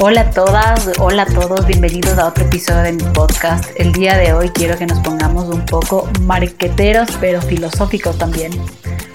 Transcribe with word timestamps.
Hola 0.00 0.22
a 0.22 0.30
todas, 0.30 0.98
hola 0.98 1.22
a 1.22 1.26
todos, 1.26 1.66
bienvenidos 1.66 2.18
a 2.18 2.28
otro 2.28 2.44
episodio 2.44 2.82
de 2.82 2.92
mi 2.92 3.02
podcast. 3.12 3.68
El 3.78 3.92
día 3.92 4.16
de 4.16 4.32
hoy 4.32 4.48
quiero 4.48 4.78
que 4.78 4.86
nos 4.86 4.98
pongamos 5.00 5.48
un 5.54 5.66
poco 5.66 6.08
marqueteros, 6.22 7.10
pero 7.20 7.42
filosóficos 7.42 8.16
también, 8.16 8.52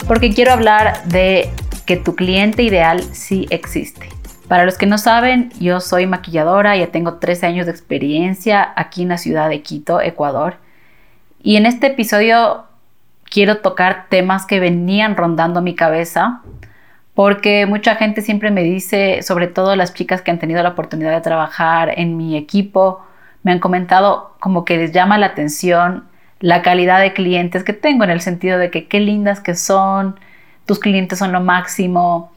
porque 0.08 0.32
quiero 0.32 0.52
hablar 0.52 1.04
de 1.06 1.50
que 1.88 1.98
tu 1.98 2.16
cliente 2.16 2.62
ideal 2.62 3.04
sí 3.14 3.48
existe. 3.50 4.10
Para 4.48 4.66
los 4.66 4.78
que 4.78 4.86
no 4.86 5.00
saben, 5.00 5.52
yo 5.60 5.80
soy 5.80 6.06
maquilladora, 6.06 6.78
ya 6.78 6.92
tengo 6.92 7.16
13 7.16 7.48
años 7.48 7.66
de 7.66 7.72
experiencia 7.72 8.74
aquí 8.76 9.02
en 9.02 9.10
la 9.10 9.18
ciudad 9.18 9.50
de 9.50 9.64
Quito, 9.64 10.02
Ecuador. 10.02 10.58
Y 11.42 11.56
en 11.56 11.66
este 11.66 11.88
episodio 11.88 12.66
quiero 13.24 13.58
tocar 13.58 14.06
temas 14.10 14.46
que 14.46 14.60
venían 14.60 15.16
rondando 15.16 15.62
mi 15.62 15.74
cabeza, 15.76 16.42
porque 17.20 17.66
mucha 17.66 17.96
gente 17.98 18.22
siempre 18.22 18.50
me 18.50 18.64
dice, 18.64 19.24
sobre 19.24 19.48
todo 19.48 19.76
las 19.76 19.94
chicas 19.94 20.22
que 20.22 20.32
han 20.32 20.40
tenido 20.40 20.64
la 20.64 20.70
oportunidad 20.70 21.12
de 21.12 21.20
trabajar 21.20 21.92
en 22.00 22.16
mi 22.16 22.38
equipo, 22.38 23.02
me 23.44 23.52
han 23.52 23.60
comentado 23.60 24.38
como 24.40 24.64
que 24.64 24.78
les 24.78 24.94
llama 24.94 25.18
la 25.18 25.26
atención 25.26 26.06
la 26.40 26.62
calidad 26.62 27.02
de 27.02 27.12
clientes 27.12 27.66
que 27.66 27.74
tengo, 27.74 28.06
en 28.06 28.10
el 28.10 28.22
sentido 28.22 28.58
de 28.58 28.72
que 28.72 28.88
qué 28.88 29.02
lindas 29.02 29.42
que 29.42 29.54
son, 29.54 30.18
tus 30.66 30.80
clientes 30.80 31.20
son 31.20 31.34
lo 31.34 31.42
máximo. 31.42 32.32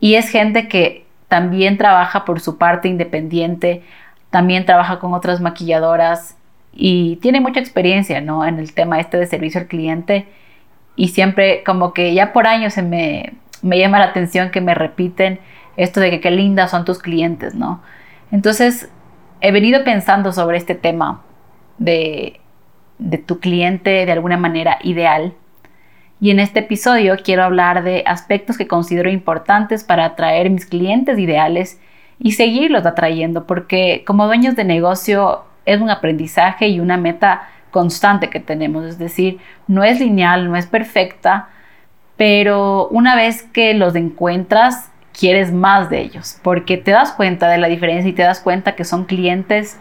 Y 0.00 0.14
es 0.14 0.30
gente 0.30 0.66
que 0.66 1.06
también 1.28 1.78
trabaja 1.78 2.24
por 2.24 2.40
su 2.40 2.58
parte 2.58 2.88
independiente, 2.88 3.84
también 4.30 4.66
trabaja 4.66 4.98
con 4.98 5.14
otras 5.14 5.40
maquilladoras 5.40 6.36
y 6.72 7.20
tiene 7.22 7.40
mucha 7.40 7.60
experiencia 7.60 8.20
¿no? 8.20 8.44
en 8.44 8.58
el 8.58 8.74
tema 8.74 8.98
este 8.98 9.16
de 9.16 9.28
servicio 9.28 9.60
al 9.60 9.68
cliente 9.68 10.26
y 10.96 11.06
siempre 11.06 11.62
como 11.62 11.92
que 11.92 12.12
ya 12.14 12.32
por 12.32 12.48
años 12.48 12.74
se 12.74 12.82
me, 12.82 13.34
me 13.68 13.78
llama 13.78 13.98
la 13.98 14.06
atención 14.06 14.50
que 14.50 14.60
me 14.60 14.74
repiten 14.74 15.40
esto 15.76 16.00
de 16.00 16.10
que 16.10 16.20
qué 16.20 16.30
lindas 16.30 16.70
son 16.70 16.84
tus 16.84 16.98
clientes, 16.98 17.54
¿no? 17.54 17.82
Entonces 18.32 18.90
he 19.40 19.52
venido 19.52 19.84
pensando 19.84 20.32
sobre 20.32 20.56
este 20.56 20.74
tema 20.74 21.22
de, 21.78 22.40
de 22.98 23.18
tu 23.18 23.38
cliente 23.38 24.04
de 24.04 24.12
alguna 24.12 24.36
manera 24.36 24.78
ideal 24.82 25.34
y 26.20 26.30
en 26.30 26.40
este 26.40 26.60
episodio 26.60 27.16
quiero 27.22 27.44
hablar 27.44 27.84
de 27.84 28.02
aspectos 28.06 28.58
que 28.58 28.66
considero 28.66 29.08
importantes 29.08 29.84
para 29.84 30.04
atraer 30.04 30.50
mis 30.50 30.66
clientes 30.66 31.18
ideales 31.18 31.80
y 32.18 32.32
seguirlos 32.32 32.84
atrayendo, 32.86 33.46
porque 33.46 34.02
como 34.04 34.26
dueños 34.26 34.56
de 34.56 34.64
negocio 34.64 35.44
es 35.64 35.80
un 35.80 35.90
aprendizaje 35.90 36.68
y 36.68 36.80
una 36.80 36.96
meta 36.96 37.48
constante 37.70 38.30
que 38.30 38.40
tenemos, 38.40 38.84
es 38.84 38.98
decir, 38.98 39.38
no 39.68 39.84
es 39.84 40.00
lineal, 40.00 40.50
no 40.50 40.56
es 40.56 40.66
perfecta, 40.66 41.50
pero 42.18 42.88
una 42.88 43.16
vez 43.16 43.44
que 43.44 43.72
los 43.72 43.94
encuentras, 43.94 44.90
quieres 45.18 45.52
más 45.52 45.88
de 45.88 46.00
ellos, 46.00 46.38
porque 46.42 46.76
te 46.76 46.90
das 46.90 47.12
cuenta 47.12 47.48
de 47.48 47.58
la 47.58 47.68
diferencia 47.68 48.10
y 48.10 48.12
te 48.12 48.22
das 48.22 48.40
cuenta 48.40 48.76
que 48.76 48.84
son 48.84 49.04
clientes 49.04 49.78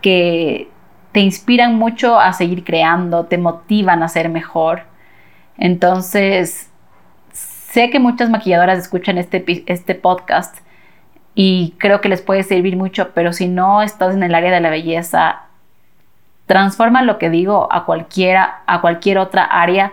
que 0.00 0.68
te 1.12 1.20
inspiran 1.20 1.74
mucho 1.74 2.20
a 2.20 2.32
seguir 2.34 2.62
creando, 2.62 3.24
te 3.24 3.38
motivan 3.38 4.02
a 4.02 4.08
ser 4.08 4.28
mejor. 4.28 4.82
Entonces, 5.56 6.70
sé 7.32 7.90
que 7.90 7.98
muchas 7.98 8.30
maquilladoras 8.30 8.78
escuchan 8.78 9.18
este, 9.18 9.44
este 9.66 9.94
podcast 9.94 10.58
y 11.34 11.74
creo 11.78 12.00
que 12.02 12.10
les 12.10 12.22
puede 12.22 12.42
servir 12.42 12.76
mucho, 12.76 13.12
pero 13.14 13.32
si 13.32 13.48
no 13.48 13.82
estás 13.82 14.14
en 14.14 14.22
el 14.22 14.34
área 14.34 14.52
de 14.52 14.60
la 14.60 14.70
belleza, 14.70 15.42
transforma 16.46 17.02
lo 17.02 17.18
que 17.18 17.30
digo 17.30 17.68
a 17.70 17.84
cualquiera, 17.84 18.60
a 18.66 18.80
cualquier 18.80 19.18
otra 19.18 19.44
área, 19.44 19.92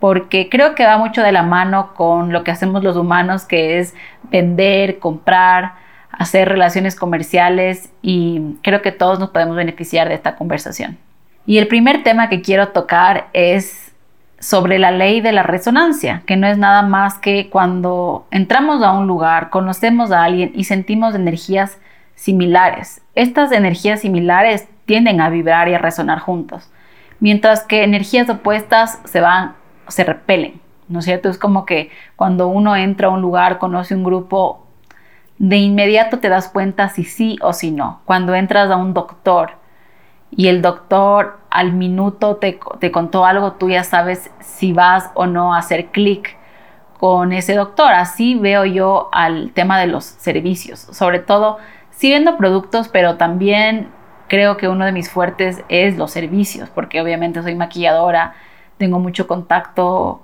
porque 0.00 0.48
creo 0.48 0.74
que 0.74 0.86
va 0.86 0.98
mucho 0.98 1.22
de 1.22 1.32
la 1.32 1.42
mano 1.42 1.94
con 1.94 2.32
lo 2.32 2.42
que 2.42 2.50
hacemos 2.50 2.82
los 2.82 2.96
humanos, 2.96 3.44
que 3.44 3.78
es 3.78 3.94
vender, 4.30 4.98
comprar, 4.98 5.74
hacer 6.10 6.48
relaciones 6.48 6.96
comerciales 6.96 7.90
y 8.02 8.56
creo 8.62 8.82
que 8.82 8.92
todos 8.92 9.18
nos 9.20 9.30
podemos 9.30 9.56
beneficiar 9.56 10.08
de 10.08 10.14
esta 10.14 10.36
conversación. 10.36 10.98
Y 11.46 11.58
el 11.58 11.68
primer 11.68 12.02
tema 12.02 12.28
que 12.28 12.42
quiero 12.42 12.68
tocar 12.68 13.28
es 13.32 13.92
sobre 14.38 14.78
la 14.78 14.90
ley 14.90 15.20
de 15.20 15.32
la 15.32 15.42
resonancia, 15.42 16.22
que 16.26 16.36
no 16.36 16.46
es 16.46 16.56
nada 16.56 16.82
más 16.82 17.18
que 17.18 17.50
cuando 17.50 18.26
entramos 18.30 18.82
a 18.82 18.92
un 18.92 19.06
lugar, 19.06 19.50
conocemos 19.50 20.12
a 20.12 20.24
alguien 20.24 20.52
y 20.54 20.64
sentimos 20.64 21.14
energías 21.14 21.78
similares. 22.14 23.02
Estas 23.14 23.52
energías 23.52 24.00
similares 24.00 24.66
tienden 24.86 25.20
a 25.20 25.28
vibrar 25.28 25.68
y 25.68 25.74
a 25.74 25.78
resonar 25.78 26.20
juntos, 26.20 26.70
mientras 27.20 27.64
que 27.64 27.84
energías 27.84 28.30
opuestas 28.30 28.98
se 29.04 29.20
van, 29.20 29.54
se 29.90 30.04
repelen, 30.04 30.60
¿no 30.88 31.00
es 31.00 31.04
cierto? 31.04 31.28
Es 31.28 31.38
como 31.38 31.64
que 31.64 31.90
cuando 32.16 32.48
uno 32.48 32.76
entra 32.76 33.08
a 33.08 33.10
un 33.10 33.20
lugar, 33.20 33.58
conoce 33.58 33.94
un 33.94 34.04
grupo, 34.04 34.66
de 35.40 35.56
inmediato 35.56 36.18
te 36.18 36.28
das 36.28 36.48
cuenta 36.48 36.90
si 36.90 37.04
sí 37.04 37.38
o 37.40 37.54
si 37.54 37.70
no. 37.70 38.02
Cuando 38.04 38.34
entras 38.34 38.70
a 38.70 38.76
un 38.76 38.92
doctor 38.92 39.52
y 40.30 40.48
el 40.48 40.60
doctor 40.60 41.38
al 41.50 41.72
minuto 41.72 42.36
te, 42.36 42.58
contó 42.92 43.24
algo, 43.24 43.52
tú 43.52 43.70
ya 43.70 43.82
sabes 43.82 44.30
si 44.40 44.74
vas 44.74 45.10
o 45.14 45.26
no 45.26 45.54
a 45.54 45.58
hacer 45.58 45.86
clic 45.86 46.36
con 46.98 47.32
ese 47.32 47.54
doctor. 47.54 47.92
Así 47.92 48.34
veo 48.34 48.66
yo 48.66 49.08
al 49.12 49.52
tema 49.52 49.80
de 49.80 49.86
los 49.86 50.04
servicios. 50.04 50.78
Sobre 50.78 51.20
todo, 51.20 51.56
sí 51.90 52.10
vendo 52.12 52.36
productos, 52.36 52.88
pero 52.88 53.16
también 53.16 53.88
creo 54.28 54.58
que 54.58 54.68
uno 54.68 54.84
de 54.84 54.92
mis 54.92 55.10
fuertes 55.10 55.64
es 55.70 55.96
los 55.96 56.10
servicios, 56.10 56.68
porque 56.68 57.00
obviamente 57.00 57.42
soy 57.42 57.54
maquilladora, 57.54 58.34
tengo 58.80 58.98
mucho 58.98 59.26
contacto 59.28 60.22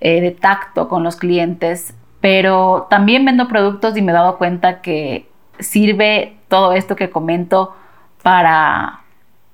eh, 0.00 0.22
de 0.22 0.30
tacto 0.30 0.88
con 0.88 1.04
los 1.04 1.16
clientes, 1.16 1.94
pero 2.22 2.86
también 2.88 3.26
vendo 3.26 3.46
productos 3.46 3.94
y 3.96 4.02
me 4.02 4.10
he 4.10 4.14
dado 4.14 4.38
cuenta 4.38 4.80
que 4.80 5.28
sirve 5.58 6.38
todo 6.48 6.72
esto 6.72 6.96
que 6.96 7.10
comento 7.10 7.76
para 8.22 9.00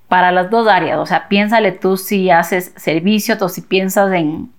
para 0.08 0.30
las 0.30 0.48
dos 0.50 0.68
áreas. 0.68 0.98
O 0.98 1.06
sea, 1.06 1.26
piénsale 1.26 1.72
tú 1.72 1.96
si 1.96 2.30
haces 2.30 2.72
servicios 2.76 3.42
o 3.42 3.48
si 3.48 3.62
piensas 3.62 4.12
en, 4.12 4.52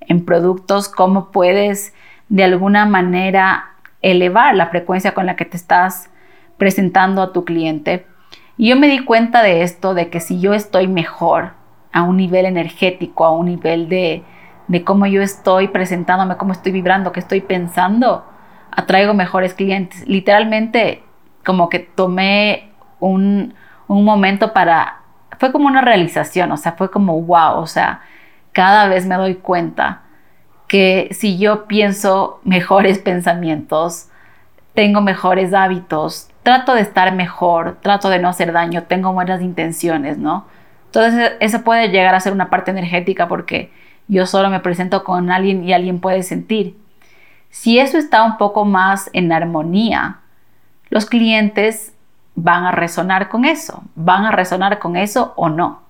en 0.00 0.24
productos, 0.24 0.88
cómo 0.88 1.30
puedes 1.30 1.94
de 2.28 2.42
alguna 2.42 2.84
manera 2.84 3.74
elevar 4.00 4.56
la 4.56 4.66
frecuencia 4.66 5.14
con 5.14 5.26
la 5.26 5.36
que 5.36 5.44
te 5.44 5.56
estás 5.56 6.10
presentando 6.58 7.22
a 7.22 7.32
tu 7.32 7.44
cliente. 7.44 8.04
Y 8.56 8.70
yo 8.70 8.76
me 8.76 8.88
di 8.88 9.04
cuenta 9.04 9.44
de 9.44 9.62
esto, 9.62 9.94
de 9.94 10.10
que 10.10 10.18
si 10.18 10.40
yo 10.40 10.52
estoy 10.52 10.88
mejor 10.88 11.61
a 11.92 12.02
un 12.02 12.16
nivel 12.16 12.46
energético, 12.46 13.24
a 13.24 13.32
un 13.32 13.46
nivel 13.46 13.88
de, 13.88 14.22
de 14.68 14.84
cómo 14.84 15.06
yo 15.06 15.22
estoy 15.22 15.68
presentándome, 15.68 16.36
cómo 16.36 16.52
estoy 16.52 16.72
vibrando, 16.72 17.12
qué 17.12 17.20
estoy 17.20 17.40
pensando, 17.40 18.24
atraigo 18.70 19.14
mejores 19.14 19.54
clientes. 19.54 20.06
Literalmente, 20.08 21.02
como 21.44 21.68
que 21.68 21.78
tomé 21.78 22.70
un, 23.00 23.54
un 23.88 24.04
momento 24.04 24.52
para, 24.52 25.02
fue 25.38 25.52
como 25.52 25.66
una 25.66 25.82
realización, 25.82 26.50
o 26.52 26.56
sea, 26.56 26.72
fue 26.72 26.90
como, 26.90 27.20
wow, 27.20 27.58
o 27.58 27.66
sea, 27.66 28.00
cada 28.52 28.88
vez 28.88 29.06
me 29.06 29.16
doy 29.16 29.36
cuenta 29.36 30.02
que 30.68 31.08
si 31.12 31.36
yo 31.38 31.66
pienso 31.66 32.40
mejores 32.44 32.98
pensamientos, 33.10 34.08
tengo 34.74 35.02
mejores 35.02 35.52
hábitos, 35.52 36.30
trato 36.42 36.74
de 36.74 36.80
estar 36.80 37.14
mejor, 37.14 37.76
trato 37.82 38.08
de 38.08 38.18
no 38.18 38.28
hacer 38.28 38.52
daño, 38.52 38.84
tengo 38.84 39.12
buenas 39.12 39.42
intenciones, 39.42 40.16
¿no? 40.16 40.46
Entonces 40.94 41.32
eso 41.40 41.62
puede 41.62 41.88
llegar 41.88 42.14
a 42.14 42.20
ser 42.20 42.34
una 42.34 42.50
parte 42.50 42.70
energética 42.70 43.26
porque 43.26 43.70
yo 44.08 44.26
solo 44.26 44.50
me 44.50 44.60
presento 44.60 45.04
con 45.04 45.30
alguien 45.30 45.64
y 45.64 45.72
alguien 45.72 46.00
puede 46.00 46.22
sentir. 46.22 46.76
Si 47.48 47.78
eso 47.78 47.96
está 47.96 48.22
un 48.24 48.36
poco 48.36 48.66
más 48.66 49.08
en 49.14 49.32
armonía, 49.32 50.18
los 50.90 51.06
clientes 51.06 51.94
van 52.34 52.64
a 52.64 52.72
resonar 52.72 53.30
con 53.30 53.46
eso, 53.46 53.82
van 53.94 54.26
a 54.26 54.32
resonar 54.32 54.78
con 54.80 54.96
eso 54.96 55.32
o 55.36 55.48
no. 55.48 55.80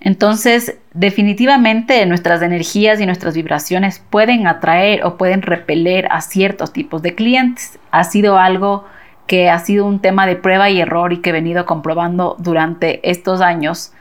Entonces, 0.00 0.78
definitivamente 0.94 2.04
nuestras 2.06 2.42
energías 2.42 3.00
y 3.00 3.06
nuestras 3.06 3.34
vibraciones 3.34 4.02
pueden 4.10 4.48
atraer 4.48 5.04
o 5.04 5.16
pueden 5.16 5.42
repeler 5.42 6.08
a 6.10 6.22
ciertos 6.22 6.72
tipos 6.72 7.02
de 7.02 7.14
clientes. 7.14 7.78
Ha 7.92 8.02
sido 8.02 8.36
algo 8.36 8.84
que 9.28 9.48
ha 9.48 9.60
sido 9.60 9.86
un 9.86 10.00
tema 10.00 10.26
de 10.26 10.34
prueba 10.34 10.70
y 10.70 10.80
error 10.80 11.12
y 11.12 11.18
que 11.18 11.30
he 11.30 11.32
venido 11.32 11.66
comprobando 11.66 12.34
durante 12.40 13.08
estos 13.08 13.40
años. 13.42 13.92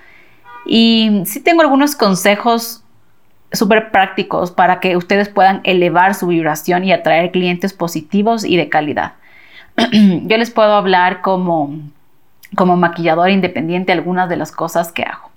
Y 0.66 1.24
sí 1.26 1.42
tengo 1.42 1.62
algunos 1.62 1.96
consejos 1.96 2.84
súper 3.52 3.92
prácticos 3.92 4.52
para 4.52 4.80
que 4.80 4.96
ustedes 4.96 5.30
puedan 5.30 5.62
elevar 5.64 6.14
su 6.14 6.28
vibración 6.28 6.84
y 6.84 6.92
atraer 6.92 7.32
clientes 7.32 7.74
positivos 7.74 8.46
y 8.46 8.58
de 8.58 8.70
calidad. 8.70 9.14
yo 9.92 10.38
les 10.38 10.52
puedo 10.52 10.74
hablar 10.74 11.22
como, 11.22 11.80
como 12.56 12.78
maquilladora 12.78 13.32
independiente 13.32 13.92
algunas 13.92 14.30
de 14.30 14.38
las 14.38 14.52
cosas 14.52 14.92
que 14.92 15.04
hago. 15.04 15.30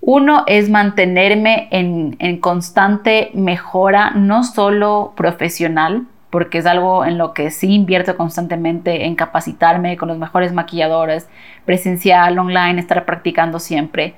Uno 0.00 0.44
es 0.46 0.70
mantenerme 0.70 1.68
en, 1.72 2.16
en, 2.20 2.38
constante 2.38 3.30
mejora, 3.34 4.10
no 4.10 4.44
solo 4.44 5.14
profesional, 5.16 6.04
porque 6.36 6.58
es 6.58 6.66
algo 6.66 7.06
en 7.06 7.16
lo 7.16 7.32
que 7.32 7.50
sí 7.50 7.72
invierto 7.72 8.14
constantemente 8.14 9.06
en 9.06 9.14
capacitarme 9.14 9.96
con 9.96 10.08
los 10.08 10.18
mejores 10.18 10.52
maquilladores, 10.52 11.30
presencial, 11.64 12.38
online, 12.38 12.78
estar 12.78 13.06
practicando 13.06 13.58
siempre. 13.58 14.16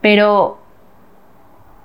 Pero 0.00 0.58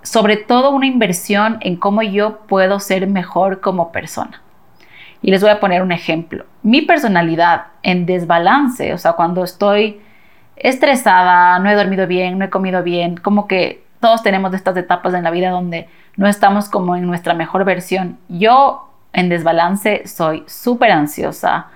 sobre 0.01 0.37
todo 0.37 0.71
una 0.71 0.87
inversión 0.87 1.59
en 1.61 1.75
cómo 1.75 2.01
yo 2.01 2.39
puedo 2.47 2.79
ser 2.79 3.05
mejor 3.05 3.61
como 3.61 3.91
persona. 3.91 4.41
Y 5.21 5.29
les 5.29 5.43
voy 5.43 5.51
a 5.51 5.59
poner 5.59 5.83
un 5.83 5.91
ejemplo. 5.91 6.45
Mi 6.63 6.81
personalidad 6.81 7.65
en 7.83 8.07
desbalance, 8.07 8.95
o 8.95 8.97
sea, 8.97 9.13
cuando 9.13 9.43
estoy 9.43 10.01
estresada, 10.55 11.59
no 11.59 11.69
he 11.69 11.75
dormido 11.75 12.07
bien, 12.07 12.39
no 12.39 12.45
he 12.45 12.49
comido 12.49 12.81
bien, 12.81 13.15
como 13.17 13.47
que 13.47 13.83
todos 13.99 14.23
tenemos 14.23 14.55
estas 14.55 14.75
etapas 14.75 15.13
en 15.13 15.23
la 15.23 15.29
vida 15.29 15.51
donde 15.51 15.87
no 16.17 16.27
estamos 16.27 16.67
como 16.67 16.95
en 16.95 17.05
nuestra 17.05 17.35
mejor 17.35 17.63
versión. 17.63 18.17
Yo 18.27 18.87
en 19.13 19.29
desbalance 19.29 20.07
soy 20.07 20.43
súper 20.47 20.91
ansiosa, 20.91 21.67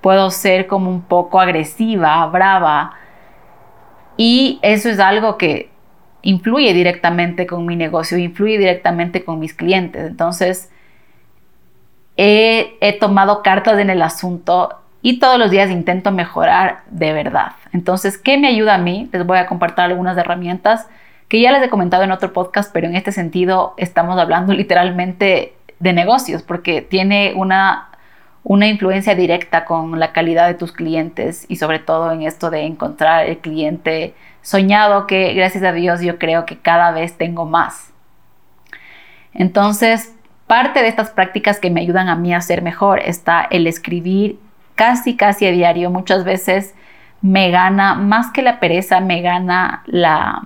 puedo 0.00 0.30
ser 0.30 0.66
como 0.66 0.90
un 0.90 1.02
poco 1.02 1.40
agresiva, 1.40 2.26
brava, 2.26 2.92
y 4.16 4.58
eso 4.62 4.88
es 4.88 5.00
algo 5.00 5.38
que 5.38 5.70
influye 6.22 6.72
directamente 6.72 7.46
con 7.46 7.66
mi 7.66 7.76
negocio, 7.76 8.16
influye 8.18 8.58
directamente 8.58 9.24
con 9.24 9.38
mis 9.38 9.54
clientes. 9.54 10.06
Entonces, 10.06 10.70
he, 12.16 12.76
he, 12.80 12.98
tomado 12.98 13.42
cartas 13.42 13.78
en 13.78 13.90
el 13.90 14.00
asunto 14.02 14.80
y 15.02 15.18
todos 15.18 15.38
los 15.38 15.50
días 15.50 15.70
intento 15.70 16.12
mejorar 16.12 16.82
de 16.90 17.12
verdad. 17.12 17.52
Entonces, 17.72 18.16
¿qué 18.16 18.38
me 18.38 18.48
ayuda 18.48 18.74
a 18.74 18.78
mí? 18.78 19.08
Les 19.12 19.26
voy 19.26 19.38
a 19.38 19.46
compartir 19.46 19.80
algunas 19.80 20.16
herramientas 20.16 20.86
que 21.28 21.40
ya 21.40 21.52
les 21.52 21.62
he 21.62 21.68
comentado 21.68 22.04
en 22.04 22.12
otro 22.12 22.32
podcast, 22.32 22.72
pero 22.72 22.86
en 22.86 22.96
este 22.96 23.12
sentido 23.12 23.74
estamos 23.76 24.18
hablando 24.18 24.52
literalmente 24.54 25.54
de 25.84 25.92
negocios, 25.92 26.42
porque 26.42 26.82
tiene 26.82 27.34
una, 27.36 27.90
una 28.42 28.66
influencia 28.66 29.14
directa 29.14 29.64
con 29.66 30.00
la 30.00 30.12
calidad 30.12 30.48
de 30.48 30.54
tus 30.54 30.72
clientes 30.72 31.44
y 31.48 31.56
sobre 31.56 31.78
todo 31.78 32.10
en 32.10 32.22
esto 32.22 32.50
de 32.50 32.62
encontrar 32.62 33.26
el 33.26 33.38
cliente 33.38 34.14
soñado 34.40 35.06
que 35.06 35.34
gracias 35.34 35.62
a 35.62 35.72
Dios 35.72 36.00
yo 36.00 36.18
creo 36.18 36.46
que 36.46 36.58
cada 36.58 36.90
vez 36.90 37.16
tengo 37.18 37.44
más. 37.44 37.92
Entonces, 39.34 40.14
parte 40.46 40.80
de 40.80 40.88
estas 40.88 41.10
prácticas 41.10 41.60
que 41.60 41.70
me 41.70 41.82
ayudan 41.82 42.08
a 42.08 42.16
mí 42.16 42.32
a 42.32 42.40
ser 42.40 42.62
mejor 42.62 43.00
está 43.00 43.42
el 43.42 43.66
escribir 43.66 44.38
casi, 44.74 45.16
casi 45.16 45.46
a 45.46 45.50
diario. 45.50 45.90
Muchas 45.90 46.24
veces 46.24 46.74
me 47.20 47.50
gana, 47.50 47.94
más 47.94 48.30
que 48.32 48.40
la 48.40 48.58
pereza, 48.58 49.00
me 49.00 49.20
gana 49.20 49.82
la, 49.86 50.42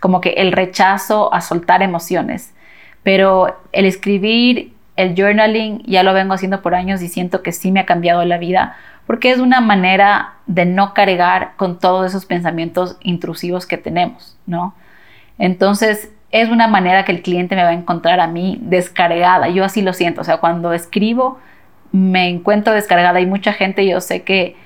como 0.00 0.20
que 0.20 0.30
el 0.30 0.52
rechazo 0.52 1.32
a 1.34 1.40
soltar 1.40 1.82
emociones. 1.82 2.52
Pero 3.02 3.60
el 3.72 3.84
escribir, 3.84 4.75
el 4.96 5.14
journaling, 5.14 5.82
ya 5.84 6.02
lo 6.02 6.14
vengo 6.14 6.34
haciendo 6.34 6.62
por 6.62 6.74
años 6.74 7.02
y 7.02 7.08
siento 7.08 7.42
que 7.42 7.52
sí 7.52 7.70
me 7.70 7.80
ha 7.80 7.86
cambiado 7.86 8.24
la 8.24 8.38
vida 8.38 8.76
porque 9.06 9.30
es 9.30 9.38
una 9.38 9.60
manera 9.60 10.34
de 10.46 10.66
no 10.66 10.92
cargar 10.92 11.52
con 11.56 11.78
todos 11.78 12.06
esos 12.06 12.26
pensamientos 12.26 12.96
intrusivos 13.00 13.66
que 13.66 13.76
tenemos, 13.76 14.36
¿no? 14.46 14.74
Entonces, 15.38 16.10
es 16.32 16.48
una 16.48 16.66
manera 16.66 17.04
que 17.04 17.12
el 17.12 17.22
cliente 17.22 17.54
me 17.54 17.62
va 17.62 17.70
a 17.70 17.74
encontrar 17.74 18.20
a 18.20 18.26
mí 18.26 18.58
descargada. 18.62 19.48
Yo 19.48 19.64
así 19.64 19.80
lo 19.82 19.92
siento, 19.92 20.22
o 20.22 20.24
sea, 20.24 20.38
cuando 20.38 20.72
escribo 20.72 21.38
me 21.92 22.28
encuentro 22.28 22.72
descargada 22.72 23.20
y 23.20 23.26
mucha 23.26 23.52
gente 23.52 23.86
yo 23.86 24.00
sé 24.00 24.22
que 24.22 24.56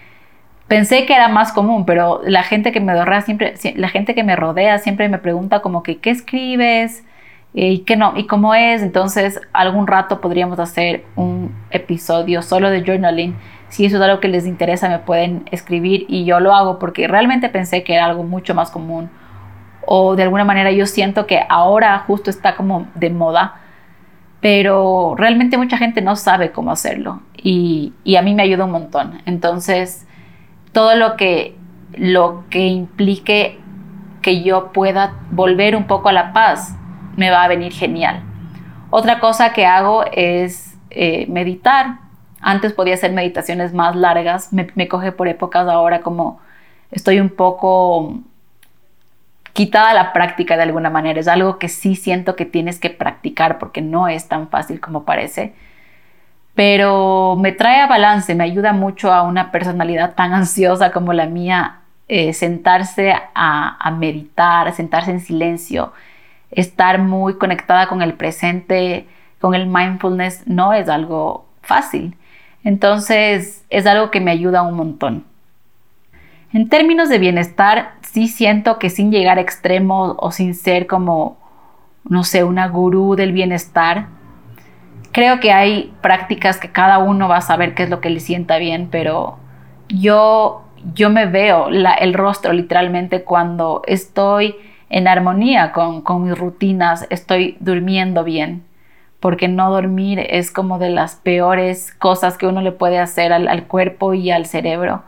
pensé 0.68 1.04
que 1.06 1.14
era 1.14 1.28
más 1.28 1.52
común, 1.52 1.84
pero 1.84 2.22
la 2.24 2.42
gente 2.42 2.72
que 2.72 2.80
me 2.80 2.94
rodea 2.94 3.20
siempre 3.20 3.54
la 3.76 3.88
gente 3.88 4.14
que 4.14 4.24
me 4.24 4.36
rodea 4.36 4.78
siempre 4.78 5.08
me 5.08 5.18
pregunta 5.18 5.60
como 5.60 5.82
que 5.82 5.98
qué 5.98 6.10
escribes 6.10 7.04
y 7.52 7.80
qué 7.80 7.96
no 7.96 8.12
y 8.16 8.26
cómo 8.26 8.54
es, 8.54 8.82
entonces 8.82 9.40
algún 9.52 9.86
rato 9.86 10.20
podríamos 10.20 10.58
hacer 10.58 11.04
un 11.16 11.54
episodio 11.70 12.42
solo 12.42 12.70
de 12.70 12.84
journaling 12.84 13.36
si 13.70 13.86
eso 13.86 13.96
es 13.96 14.02
algo 14.02 14.20
que 14.20 14.28
les 14.28 14.46
interesa, 14.46 14.88
me 14.88 14.98
pueden 14.98 15.44
escribir 15.52 16.04
y 16.08 16.24
yo 16.24 16.40
lo 16.40 16.54
hago 16.54 16.78
porque 16.78 17.06
realmente 17.06 17.48
pensé 17.48 17.84
que 17.84 17.94
era 17.94 18.04
algo 18.04 18.24
mucho 18.24 18.52
más 18.52 18.70
común. 18.70 19.08
O 19.86 20.16
de 20.16 20.24
alguna 20.24 20.44
manera 20.44 20.72
yo 20.72 20.86
siento 20.86 21.26
que 21.26 21.40
ahora 21.48 22.00
justo 22.00 22.30
está 22.30 22.56
como 22.56 22.88
de 22.96 23.10
moda, 23.10 23.60
pero 24.40 25.14
realmente 25.16 25.56
mucha 25.56 25.78
gente 25.78 26.02
no 26.02 26.16
sabe 26.16 26.50
cómo 26.50 26.72
hacerlo 26.72 27.22
y, 27.36 27.92
y 28.02 28.16
a 28.16 28.22
mí 28.22 28.34
me 28.34 28.42
ayuda 28.42 28.64
un 28.64 28.72
montón. 28.72 29.22
Entonces, 29.24 30.06
todo 30.72 30.96
lo 30.96 31.16
que, 31.16 31.56
lo 31.96 32.44
que 32.50 32.66
implique 32.66 33.60
que 34.20 34.42
yo 34.42 34.72
pueda 34.72 35.14
volver 35.30 35.76
un 35.76 35.86
poco 35.86 36.08
a 36.08 36.12
la 36.12 36.32
paz 36.32 36.76
me 37.20 37.30
va 37.30 37.44
a 37.44 37.48
venir 37.48 37.72
genial. 37.72 38.22
Otra 38.90 39.20
cosa 39.20 39.52
que 39.52 39.66
hago 39.66 40.04
es 40.12 40.74
eh, 40.90 41.26
meditar 41.28 41.98
antes 42.40 42.72
podía 42.72 42.94
hacer 42.94 43.12
meditaciones 43.12 43.74
más 43.74 43.94
largas, 43.94 44.52
me, 44.52 44.88
coge 44.88 45.12
por 45.12 45.28
épocas 45.28 45.68
ahora 45.68 46.00
como 46.00 46.40
estoy 46.90 47.20
un 47.20 47.28
poco 47.28 48.18
quitada 49.52 49.92
la 49.92 50.12
práctica 50.12 50.56
de 50.56 50.62
alguna 50.62 50.90
manera. 50.90 51.20
Es 51.20 51.28
algo 51.28 51.58
que 51.58 51.68
sí 51.68 51.96
siento 51.96 52.36
que 52.36 52.46
tienes 52.46 52.78
que 52.78 52.90
practicar 52.90 53.58
porque 53.58 53.82
no 53.82 54.08
es 54.08 54.28
tan 54.28 54.48
fácil 54.48 54.80
como 54.80 55.04
parece. 55.04 55.52
Pero 56.54 57.36
me 57.38 57.52
trae 57.52 57.80
a 57.80 57.86
balance, 57.86 58.34
me 58.34 58.44
ayuda 58.44 58.72
mucho 58.72 59.12
a 59.12 59.22
una 59.22 59.50
personalidad 59.52 60.14
tan 60.14 60.32
ansiosa 60.32 60.92
como 60.92 61.12
la 61.12 61.26
mía, 61.26 61.80
eh, 62.08 62.32
sentarse 62.32 63.12
a, 63.12 63.76
a 63.78 63.90
meditar, 63.90 64.72
sentarse 64.74 65.10
en 65.10 65.20
silencio, 65.20 65.92
estar 66.50 66.98
muy 66.98 67.34
conectada 67.34 67.88
con 67.88 68.02
el 68.02 68.14
presente, 68.14 69.06
con 69.40 69.54
el 69.54 69.66
mindfulness, 69.66 70.46
no 70.46 70.72
es 70.72 70.88
algo 70.88 71.46
fácil. 71.62 72.16
Entonces 72.64 73.64
es 73.70 73.86
algo 73.86 74.10
que 74.10 74.20
me 74.20 74.30
ayuda 74.30 74.62
un 74.62 74.74
montón. 74.74 75.24
En 76.52 76.68
términos 76.68 77.08
de 77.08 77.18
bienestar, 77.18 77.92
sí 78.02 78.26
siento 78.26 78.78
que 78.78 78.90
sin 78.90 79.12
llegar 79.12 79.38
a 79.38 79.40
extremos 79.40 80.16
o 80.18 80.32
sin 80.32 80.54
ser 80.54 80.86
como, 80.86 81.38
no 82.04 82.24
sé, 82.24 82.42
una 82.42 82.66
gurú 82.66 83.14
del 83.14 83.32
bienestar, 83.32 84.08
creo 85.12 85.40
que 85.40 85.52
hay 85.52 85.94
prácticas 86.00 86.58
que 86.58 86.72
cada 86.72 86.98
uno 86.98 87.28
va 87.28 87.38
a 87.38 87.42
saber 87.42 87.74
qué 87.74 87.84
es 87.84 87.90
lo 87.90 88.00
que 88.00 88.10
le 88.10 88.20
sienta 88.20 88.58
bien, 88.58 88.88
pero 88.90 89.38
yo, 89.88 90.64
yo 90.94 91.08
me 91.08 91.26
veo 91.26 91.68
el 91.68 92.14
rostro 92.14 92.52
literalmente 92.52 93.22
cuando 93.22 93.82
estoy 93.86 94.56
en 94.90 95.06
armonía 95.06 95.72
con, 95.72 96.24
mis 96.24 96.36
rutinas, 96.36 97.06
estoy 97.10 97.56
durmiendo 97.60 98.24
bien 98.24 98.64
porque 99.20 99.48
no 99.48 99.70
dormir 99.70 100.18
es 100.18 100.50
como 100.50 100.78
de 100.78 100.90
las 100.90 101.14
peores 101.14 101.92
cosas 101.92 102.36
que 102.36 102.46
uno 102.46 102.62
le 102.62 102.72
puede 102.72 102.98
hacer 102.98 103.32
al, 103.32 103.64
cuerpo 103.64 104.14
y 104.14 104.30
al 104.30 104.46
cerebro. 104.46 105.02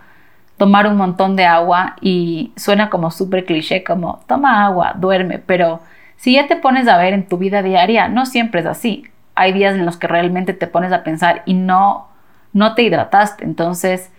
Tomar 0.58 0.86
un 0.86 0.96
montón 0.96 1.34
de 1.34 1.46
agua 1.46 1.96
y 2.00 2.52
suena 2.56 2.90
como 2.90 3.10
súper 3.10 3.46
cliché, 3.46 3.82
como 3.82 4.20
toma 4.26 4.64
agua, 4.66 4.94
duerme, 4.96 5.38
pero 5.38 5.80
si 6.16 6.34
ya 6.34 6.46
te 6.46 6.56
pones 6.56 6.88
a 6.88 6.98
ver 6.98 7.14
en 7.14 7.26
tu 7.26 7.38
vida 7.38 7.62
diaria, 7.62 8.06
no 8.08 8.26
siempre 8.26 8.60
es 8.60 8.66
así. 8.66 9.06
Hay 9.34 9.52
días 9.52 9.74
en 9.74 9.86
los 9.86 9.96
que 9.96 10.06
realmente 10.06 10.52
te 10.52 10.66
pones 10.66 10.92
a 10.92 11.04
pensar 11.04 11.42
y 11.46 11.54
no, 11.54 12.08
no 12.52 12.74
te 12.74 12.82
hidrataste, 12.82 13.44
entonces 13.44 14.12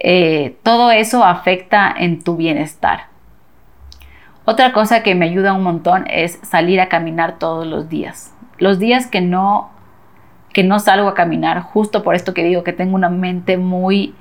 eh, 0.00 0.56
todo 0.64 0.90
eso 0.90 1.24
afecta 1.24 1.94
en 1.96 2.22
tu 2.24 2.36
bienestar. 2.36 3.15
Otra 4.46 4.72
cosa 4.72 5.02
que 5.02 5.14
me 5.14 5.26
ayuda 5.26 5.52
un 5.52 5.62
montón 5.62 6.06
es 6.08 6.38
salir 6.42 6.80
a 6.80 6.88
caminar 6.88 7.38
todos 7.38 7.66
los 7.66 7.88
días 7.88 8.32
los 8.58 8.78
días 8.78 9.06
que 9.06 9.20
no 9.20 9.70
que 10.52 10.64
no 10.64 10.78
salgo 10.78 11.08
a 11.08 11.14
caminar, 11.14 11.60
justo 11.60 12.02
por 12.02 12.14
esto 12.14 12.32
que 12.32 12.42
digo 12.42 12.64
que 12.64 12.72
tengo 12.72 12.94
una 12.94 13.10
mente 13.10 13.58
muy 13.58 14.14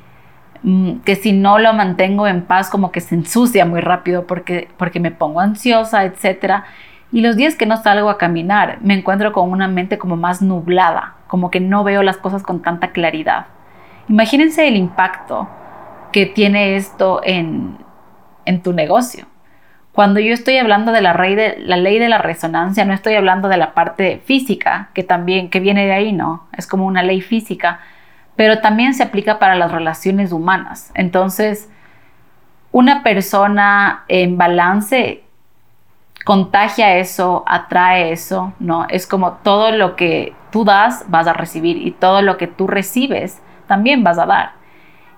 mm, 0.63 0.97
que 0.99 1.15
si 1.15 1.31
no 1.31 1.59
lo 1.59 1.73
mantengo 1.73 2.27
en 2.27 2.41
paz 2.41 2.69
como 2.69 2.91
que 2.91 2.99
se 2.99 3.15
ensucia 3.15 3.65
muy 3.65 3.79
rápido 3.79 4.27
porque 4.27 4.67
porque 4.77 4.99
me 4.99 5.11
pongo 5.11 5.39
ansiosa, 5.39 6.03
etcétera. 6.03 6.65
Y 7.11 7.21
los 7.21 7.37
días 7.37 7.55
que 7.55 7.65
no 7.65 7.77
salgo 7.77 8.09
a 8.09 8.17
caminar, 8.17 8.79
me 8.81 8.95
encuentro 8.95 9.31
con 9.31 9.49
una 9.51 9.69
mente 9.69 9.97
como 9.97 10.17
más 10.17 10.41
nublada, 10.41 11.15
como 11.27 11.49
que 11.49 11.61
no 11.61 11.83
veo 11.85 12.03
las 12.03 12.17
cosas 12.17 12.43
con 12.43 12.61
tanta 12.61 12.91
claridad. 12.91 13.45
Imagínense 14.09 14.67
el 14.67 14.75
impacto 14.75 15.47
que 16.11 16.25
tiene 16.25 16.75
esto 16.75 17.21
en, 17.23 17.77
en 18.43 18.61
tu 18.61 18.73
negocio. 18.73 19.27
Cuando 19.95 20.19
yo 20.19 20.33
estoy 20.33 20.57
hablando 20.57 20.91
de 20.91 21.01
la, 21.01 21.13
ley 21.13 21.35
de 21.35 21.57
la 21.57 21.77
ley 21.77 21.99
de 21.99 22.09
la 22.09 22.17
resonancia, 22.17 22.83
no 22.83 22.93
estoy 22.93 23.15
hablando 23.15 23.47
de 23.47 23.55
la 23.55 23.73
parte 23.73 24.21
física, 24.25 24.89
que 24.93 25.03
también, 25.03 25.49
que 25.49 25.61
viene 25.61 25.85
de 25.85 25.93
ahí, 25.93 26.11
no, 26.11 26.47
es 26.51 26.67
como 26.67 26.85
una 26.85 27.01
ley 27.01 27.21
física, 27.21 27.79
pero 28.35 28.59
también 28.59 28.93
se 28.93 29.03
aplica 29.03 29.39
para 29.39 29.55
las 29.55 29.71
relaciones 29.71 30.33
humanas. 30.33 30.91
Entonces, 30.95 31.69
una 32.73 33.03
persona 33.03 34.03
en 34.09 34.37
balance 34.37 35.23
contagia 36.25 36.97
eso, 36.97 37.45
atrae 37.47 38.11
eso, 38.11 38.51
¿no? 38.59 38.87
Es 38.89 39.07
como 39.07 39.35
todo 39.43 39.71
lo 39.71 39.95
que 39.95 40.35
tú 40.51 40.65
das 40.65 41.05
vas 41.07 41.27
a 41.27 41.33
recibir 41.33 41.77
y 41.77 41.91
todo 41.91 42.21
lo 42.21 42.35
que 42.35 42.47
tú 42.47 42.67
recibes 42.67 43.41
también 43.65 44.03
vas 44.03 44.17
a 44.17 44.25
dar. 44.25 44.51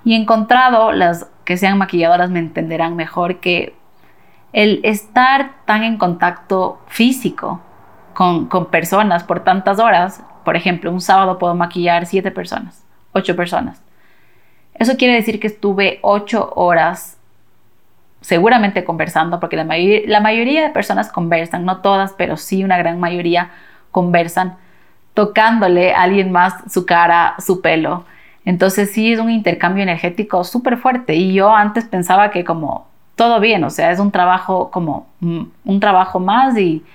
Y 0.03 0.13
encontrado, 0.13 0.91
las 0.91 1.31
que 1.46 1.57
sean 1.57 1.79
maquilladoras 1.79 2.29
me 2.29 2.38
entenderán 2.38 2.96
mejor, 2.96 3.39
que 3.39 3.76
el 4.57 4.79
estar 4.81 5.51
tan 5.65 5.83
en 5.83 5.99
contacto 5.99 6.81
físico 6.87 7.61
con, 8.15 8.47
personas 8.71 9.23
por 9.23 9.43
tantas 9.43 9.77
horas, 9.77 10.23
por 10.43 10.55
ejemplo, 10.55 10.91
un 10.91 10.99
sábado 10.99 11.37
puedo 11.37 11.53
maquillar 11.53 12.07
siete 12.07 12.31
personas, 12.31 12.83
ocho 13.11 13.35
personas. 13.35 13.79
Eso 14.73 14.97
quiere 14.97 15.13
decir 15.13 15.39
que 15.39 15.45
estuve 15.45 15.99
ocho 16.01 16.53
horas 16.55 17.19
seguramente 18.21 18.83
conversando, 18.83 19.39
porque 19.39 19.57
la, 19.57 19.67
la 20.07 20.21
mayoría 20.21 20.63
de 20.63 20.71
personas 20.71 21.11
conversan, 21.11 21.63
no 21.63 21.81
todas, 21.81 22.13
pero 22.13 22.35
sí 22.35 22.63
una 22.63 22.79
gran 22.79 22.99
mayoría 22.99 23.51
conversan, 23.91 24.57
tocándole 25.13 25.93
a 25.93 26.01
alguien 26.01 26.31
más 26.31 26.55
su 26.73 26.87
cara, 26.87 27.35
su 27.37 27.61
pelo. 27.61 28.05
Entonces 28.43 28.91
sí 28.91 29.13
es 29.13 29.19
un 29.19 29.29
intercambio 29.29 29.83
energético 29.83 30.43
súper 30.43 30.77
fuerte 30.77 31.13
y 31.13 31.35
yo 31.35 31.55
antes 31.55 31.85
pensaba 31.85 32.31
que 32.31 32.43
como 32.43 32.87
todo 33.17 33.39
bien, 33.41 33.63
o 33.65 33.69
sea, 33.69 33.91
es 33.91 34.00
un 34.00 34.12
trabajo 34.12 34.71
como 34.71 35.07
mm, 35.19 35.43
un 35.65 35.79
trabajo 35.81 36.19
más 36.21 36.57
y, 36.57 36.86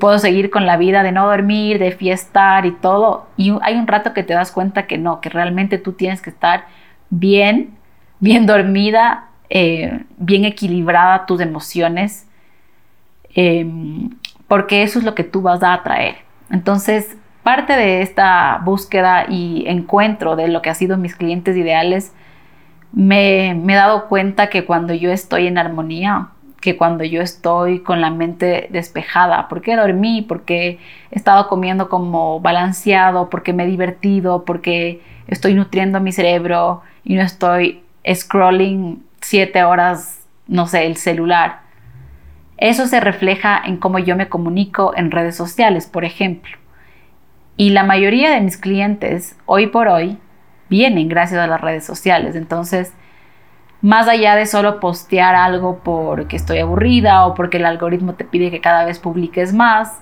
puedo 0.00 0.18
seguir 0.18 0.50
con 0.50 0.66
la 0.66 0.76
vida 0.76 1.04
de 1.04 1.12
no 1.12 1.26
dormir, 1.26 1.78
de 1.78 1.92
fiestar 1.92 2.66
y 2.66 2.72
todo. 2.72 3.26
Y 3.36 3.52
hay 3.62 3.76
un 3.76 3.86
rato 3.86 4.14
que 4.14 4.24
te 4.24 4.34
das 4.34 4.50
cuenta 4.50 4.88
que 4.88 4.98
no, 4.98 5.20
que 5.20 5.28
realmente 5.28 5.78
tú 5.78 5.92
tienes 5.92 6.20
que 6.20 6.30
estar 6.30 6.64
bien, 7.08 7.70
bien 8.18 8.46
dormida, 8.46 9.28
eh, 9.48 10.02
bien 10.16 10.44
equilibrada 10.44 11.24
tus 11.24 11.40
emociones, 11.40 12.26
em, 13.34 14.10
porque 14.48 14.82
eso 14.82 14.98
es 14.98 15.04
lo 15.04 15.14
que 15.14 15.22
tú 15.22 15.40
vas 15.40 15.62
a 15.62 15.72
atraer. 15.72 16.16
Entonces, 16.50 17.16
parte 17.44 17.74
de 17.74 18.02
esta 18.02 18.60
búsqueda 18.64 19.26
y 19.28 19.68
encuentro 19.68 20.34
de 20.34 20.48
lo 20.48 20.62
que 20.62 20.70
han 20.70 20.74
sido 20.74 20.96
mis 20.96 21.14
clientes 21.14 21.56
ideales, 21.56 22.12
me, 22.96 23.50
he 23.50 23.74
dado 23.74 24.08
cuenta 24.08 24.48
que 24.48 24.64
cuando 24.64 24.94
yo 24.94 25.12
estoy 25.12 25.46
en 25.46 25.58
armonía, 25.58 26.28
que 26.62 26.78
cuando 26.78 27.04
yo 27.04 27.20
estoy 27.20 27.80
con 27.80 28.00
la 28.00 28.08
mente 28.08 28.68
despejada, 28.70 29.48
porque 29.48 29.76
dormí, 29.76 30.22
porque 30.22 30.78
he 31.10 31.14
estado 31.14 31.46
comiendo 31.46 31.90
como 31.90 32.40
balanceado, 32.40 33.28
porque 33.28 33.52
me 33.52 33.64
he 33.64 33.66
divertido, 33.66 34.46
porque 34.46 35.02
estoy 35.28 35.52
nutriendo 35.52 36.00
mi 36.00 36.10
cerebro 36.10 36.80
y 37.04 37.16
no 37.16 37.22
estoy 37.22 37.82
scrolling 38.10 39.04
siete 39.20 39.62
horas, 39.62 40.26
no 40.46 40.66
sé, 40.66 40.86
el 40.86 40.96
celular. 40.96 41.60
Eso 42.56 42.86
se 42.86 43.00
refleja 43.00 43.60
en 43.62 43.76
cómo 43.76 43.98
yo 43.98 44.16
me 44.16 44.30
comunico 44.30 44.94
en 44.96 45.10
redes 45.10 45.36
sociales, 45.36 45.86
por 45.86 46.06
ejemplo. 46.06 46.56
Y 47.58 47.70
la 47.70 47.84
mayoría 47.84 48.30
de 48.30 48.40
mis 48.40 48.56
clientes 48.56 49.36
hoy 49.44 49.66
por 49.66 49.88
hoy 49.88 50.16
vienen 50.68 51.08
gracias 51.08 51.40
a 51.40 51.46
las 51.46 51.60
redes 51.60 51.84
sociales. 51.84 52.36
Entonces, 52.36 52.92
más 53.82 54.08
allá 54.08 54.34
de 54.36 54.46
solo 54.46 54.80
postear 54.80 55.34
algo 55.34 55.80
porque 55.84 56.36
estoy 56.36 56.58
aburrida 56.58 57.26
o 57.26 57.34
porque 57.34 57.58
el 57.58 57.66
algoritmo 57.66 58.14
te 58.14 58.24
pide 58.24 58.50
que 58.50 58.60
cada 58.60 58.84
vez 58.84 58.98
publiques 58.98 59.52
más, 59.52 60.00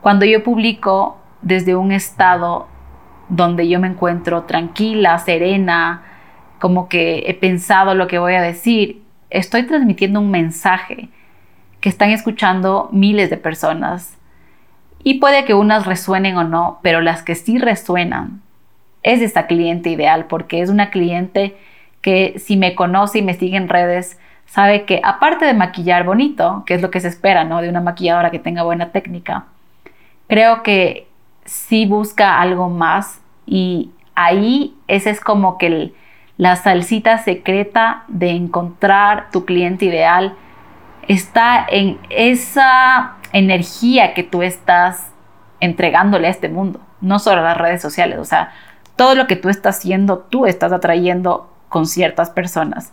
cuando 0.00 0.24
yo 0.24 0.44
publico 0.44 1.18
desde 1.42 1.74
un 1.74 1.92
estado 1.92 2.68
donde 3.28 3.68
yo 3.68 3.80
me 3.80 3.88
encuentro 3.88 4.44
tranquila, 4.44 5.18
serena, 5.18 6.02
como 6.60 6.88
que 6.88 7.24
he 7.26 7.34
pensado 7.34 7.94
lo 7.94 8.06
que 8.06 8.18
voy 8.18 8.34
a 8.34 8.42
decir, 8.42 9.02
estoy 9.30 9.64
transmitiendo 9.64 10.20
un 10.20 10.30
mensaje 10.30 11.08
que 11.80 11.88
están 11.88 12.10
escuchando 12.10 12.88
miles 12.92 13.30
de 13.30 13.36
personas 13.36 14.16
y 15.02 15.14
puede 15.14 15.44
que 15.44 15.54
unas 15.54 15.86
resuenen 15.86 16.36
o 16.36 16.44
no, 16.44 16.80
pero 16.82 17.00
las 17.00 17.22
que 17.22 17.34
sí 17.34 17.58
resuenan 17.58 18.42
es 19.12 19.20
esta 19.22 19.46
cliente 19.46 19.90
ideal, 19.90 20.26
porque 20.26 20.60
es 20.60 20.70
una 20.70 20.90
cliente 20.90 21.56
que 22.02 22.38
si 22.38 22.56
me 22.56 22.74
conoce 22.74 23.18
y 23.18 23.22
me 23.22 23.34
sigue 23.34 23.56
en 23.56 23.68
redes, 23.68 24.18
sabe 24.46 24.84
que 24.84 25.00
aparte 25.02 25.44
de 25.44 25.54
maquillar 25.54 26.04
bonito, 26.04 26.62
que 26.66 26.74
es 26.74 26.82
lo 26.82 26.90
que 26.90 27.00
se 27.00 27.08
espera, 27.08 27.44
¿no? 27.44 27.60
De 27.60 27.68
una 27.68 27.80
maquilladora 27.80 28.30
que 28.30 28.38
tenga 28.38 28.62
buena 28.62 28.90
técnica, 28.92 29.46
creo 30.28 30.62
que 30.62 31.08
sí 31.44 31.86
busca 31.86 32.40
algo 32.40 32.68
más 32.68 33.20
y 33.46 33.90
ahí 34.14 34.74
ese 34.88 35.10
es 35.10 35.20
como 35.20 35.58
que 35.58 35.92
la 36.36 36.56
salsita 36.56 37.18
secreta 37.18 38.04
de 38.08 38.30
encontrar 38.30 39.30
tu 39.30 39.44
cliente 39.44 39.86
ideal 39.86 40.34
está 41.08 41.66
en 41.68 41.98
esa 42.10 43.16
energía 43.32 44.14
que 44.14 44.22
tú 44.22 44.42
estás 44.42 45.10
entregándole 45.60 46.28
a 46.28 46.30
este 46.30 46.48
mundo, 46.48 46.80
no 47.00 47.18
solo 47.18 47.40
a 47.40 47.44
las 47.44 47.56
redes 47.56 47.82
sociales, 47.82 48.18
o 48.18 48.24
sea, 48.24 48.52
todo 48.98 49.14
lo 49.14 49.28
que 49.28 49.36
tú 49.36 49.48
estás 49.48 49.78
haciendo, 49.78 50.18
tú 50.28 50.44
estás 50.44 50.72
atrayendo 50.72 51.48
con 51.68 51.86
ciertas 51.86 52.30
personas. 52.30 52.92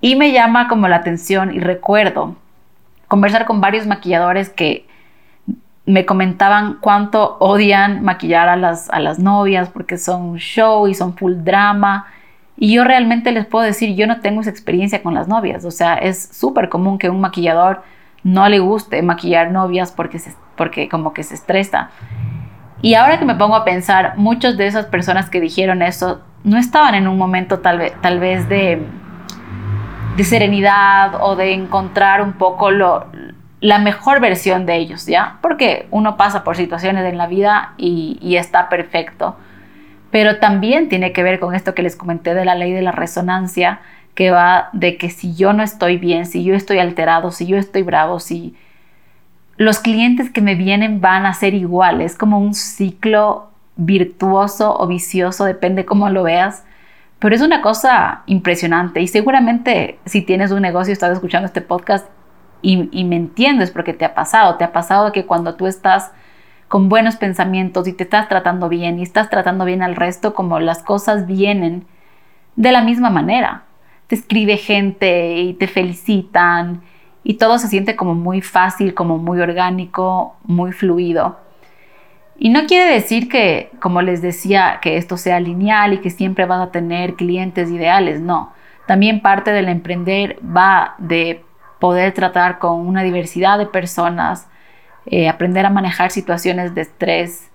Y 0.00 0.16
me 0.16 0.32
llama 0.32 0.66
como 0.66 0.88
la 0.88 0.96
atención 0.96 1.54
y 1.54 1.60
recuerdo 1.60 2.34
conversar 3.06 3.46
con 3.46 3.60
varios 3.60 3.86
maquilladores 3.86 4.50
que 4.50 4.86
me 5.86 6.04
comentaban 6.04 6.78
cuánto 6.80 7.36
odian 7.38 8.02
maquillar 8.02 8.48
a 8.48 8.56
las, 8.56 8.90
a 8.90 8.98
las 8.98 9.20
novias 9.20 9.68
porque 9.68 9.96
son 9.96 10.38
show 10.38 10.88
y 10.88 10.94
son 10.94 11.16
full 11.16 11.34
drama. 11.44 12.06
Y 12.56 12.74
yo 12.74 12.82
realmente 12.82 13.30
les 13.30 13.46
puedo 13.46 13.64
decir, 13.64 13.94
yo 13.94 14.08
no 14.08 14.20
tengo 14.20 14.40
esa 14.40 14.50
experiencia 14.50 15.04
con 15.04 15.14
las 15.14 15.28
novias. 15.28 15.64
O 15.64 15.70
sea, 15.70 15.94
es 15.94 16.30
súper 16.32 16.68
común 16.68 16.98
que 16.98 17.10
un 17.10 17.20
maquillador 17.20 17.84
no 18.24 18.48
le 18.48 18.58
guste 18.58 19.02
maquillar 19.02 19.52
novias 19.52 19.92
porque, 19.92 20.20
porque 20.56 20.88
como 20.88 21.12
que 21.12 21.22
se 21.22 21.34
estresa. 21.34 21.90
Y 22.84 22.96
ahora 22.96 23.18
que 23.18 23.24
me 23.24 23.34
pongo 23.34 23.56
a 23.56 23.64
pensar, 23.64 24.12
muchas 24.18 24.58
de 24.58 24.66
esas 24.66 24.84
personas 24.84 25.30
que 25.30 25.40
dijeron 25.40 25.80
eso 25.80 26.20
no 26.42 26.58
estaban 26.58 26.94
en 26.94 27.08
un 27.08 27.16
momento 27.16 27.60
tal 27.60 27.78
vez, 27.78 27.94
tal 28.02 28.20
vez 28.20 28.46
de, 28.50 28.78
de 30.18 30.24
serenidad 30.24 31.14
o 31.22 31.34
de 31.34 31.54
encontrar 31.54 32.20
un 32.20 32.34
poco 32.34 32.70
lo, 32.70 33.06
la 33.62 33.78
mejor 33.78 34.20
versión 34.20 34.66
de 34.66 34.76
ellos, 34.76 35.06
¿ya? 35.06 35.38
Porque 35.40 35.88
uno 35.92 36.18
pasa 36.18 36.44
por 36.44 36.56
situaciones 36.56 37.10
en 37.10 37.16
la 37.16 37.26
vida 37.26 37.72
y, 37.78 38.18
y 38.20 38.36
está 38.36 38.68
perfecto. 38.68 39.38
Pero 40.10 40.36
también 40.36 40.90
tiene 40.90 41.14
que 41.14 41.22
ver 41.22 41.40
con 41.40 41.54
esto 41.54 41.74
que 41.74 41.82
les 41.82 41.96
comenté 41.96 42.34
de 42.34 42.44
la 42.44 42.54
ley 42.54 42.72
de 42.72 42.82
la 42.82 42.92
resonancia, 42.92 43.80
que 44.14 44.30
va 44.30 44.68
de 44.74 44.98
que 44.98 45.08
si 45.08 45.34
yo 45.34 45.54
no 45.54 45.62
estoy 45.62 45.96
bien, 45.96 46.26
si 46.26 46.44
yo 46.44 46.54
estoy 46.54 46.80
alterado, 46.80 47.30
si 47.30 47.46
yo 47.46 47.56
estoy 47.56 47.80
bravo, 47.82 48.20
si 48.20 48.54
los 49.56 49.78
clientes 49.78 50.30
que 50.30 50.40
me 50.40 50.54
vienen 50.54 51.00
van 51.00 51.26
a 51.26 51.34
ser 51.34 51.54
iguales, 51.54 52.16
como 52.16 52.38
un 52.38 52.54
ciclo 52.54 53.50
virtuoso 53.76 54.76
o 54.76 54.86
vicioso, 54.86 55.44
depende 55.44 55.84
cómo 55.84 56.08
lo 56.08 56.24
veas. 56.24 56.64
Pero 57.18 57.34
es 57.34 57.42
una 57.42 57.62
cosa 57.62 58.22
impresionante. 58.26 59.00
Y 59.00 59.08
seguramente 59.08 59.98
si 60.04 60.22
tienes 60.22 60.50
un 60.50 60.62
negocio 60.62 60.92
estás 60.92 61.12
escuchando 61.12 61.46
este 61.46 61.60
podcast 61.60 62.08
y, 62.62 62.88
y 62.92 63.04
me 63.04 63.16
entiendes 63.16 63.70
porque 63.70 63.92
te 63.92 64.04
ha 64.04 64.14
pasado, 64.14 64.56
te 64.56 64.64
ha 64.64 64.72
pasado 64.72 65.12
que 65.12 65.26
cuando 65.26 65.54
tú 65.54 65.66
estás 65.66 66.10
con 66.68 66.88
buenos 66.88 67.16
pensamientos 67.16 67.86
y 67.86 67.92
te 67.92 68.04
estás 68.04 68.28
tratando 68.28 68.68
bien 68.68 68.98
y 68.98 69.02
estás 69.02 69.30
tratando 69.30 69.64
bien 69.64 69.82
al 69.82 69.96
resto, 69.96 70.34
como 70.34 70.58
las 70.58 70.82
cosas 70.82 71.26
vienen 71.26 71.86
de 72.56 72.72
la 72.72 72.82
misma 72.82 73.10
manera. 73.10 73.62
Te 74.06 74.16
escribe 74.16 74.56
gente 74.56 75.36
y 75.36 75.54
te 75.54 75.66
felicitan 75.66 76.82
y 77.24 77.34
todo 77.34 77.58
se 77.58 77.68
siente 77.68 77.96
como 77.96 78.14
muy 78.14 78.42
fácil, 78.42 78.94
como 78.94 79.16
muy 79.16 79.40
orgánico, 79.40 80.36
muy 80.44 80.72
fluido. 80.72 81.38
Y 82.36 82.50
no 82.50 82.66
quiere 82.66 82.92
decir 82.92 83.28
que, 83.28 83.70
como 83.80 84.02
les 84.02 84.20
decía, 84.20 84.78
que 84.82 84.98
esto 84.98 85.16
sea 85.16 85.40
lineal 85.40 85.94
y 85.94 85.98
que 85.98 86.10
siempre 86.10 86.44
vas 86.44 86.60
a 86.60 86.70
tener 86.70 87.14
clientes 87.14 87.70
ideales, 87.70 88.20
no. 88.20 88.52
También 88.86 89.22
parte 89.22 89.52
del 89.52 89.68
emprender 89.68 90.38
va 90.44 90.94
de 90.98 91.42
poder 91.78 92.12
tratar 92.12 92.58
con 92.58 92.86
una 92.86 93.02
diversidad 93.02 93.58
de 93.58 93.66
personas, 93.66 94.48
eh, 95.06 95.28
aprender 95.28 95.64
a 95.64 95.70
manejar 95.70 96.10
situaciones 96.10 96.74
de 96.74 96.82
estrés. 96.82 97.50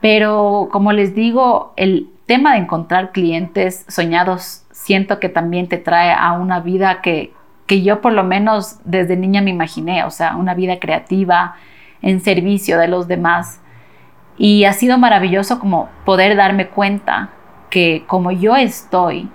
Pero 0.00 0.68
como 0.72 0.92
les 0.92 1.14
digo, 1.14 1.74
el 1.76 2.08
tema 2.26 2.52
de 2.52 2.58
encontrar 2.58 3.12
clientes 3.12 3.84
soñados 3.88 4.64
siento 4.72 5.20
que 5.20 5.28
también 5.28 5.68
te 5.68 5.78
trae 5.78 6.12
a 6.12 6.32
una 6.32 6.60
vida 6.60 7.00
que, 7.02 7.32
que 7.70 7.82
yo 7.82 8.00
por 8.00 8.12
lo 8.12 8.24
menos 8.24 8.80
desde 8.84 9.16
niña 9.16 9.42
me 9.42 9.50
imaginé, 9.50 10.02
o 10.02 10.10
sea, 10.10 10.34
una 10.34 10.54
vida 10.54 10.80
creativa, 10.80 11.54
en 12.02 12.18
servicio 12.18 12.76
de 12.80 12.88
los 12.88 13.06
demás. 13.06 13.60
Y 14.36 14.64
ha 14.64 14.72
sido 14.72 14.98
maravilloso 14.98 15.60
como 15.60 15.88
poder 16.04 16.34
darme 16.34 16.66
cuenta 16.66 17.28
que 17.70 18.02
como 18.08 18.32
yo 18.32 18.56
estoy, 18.56 19.30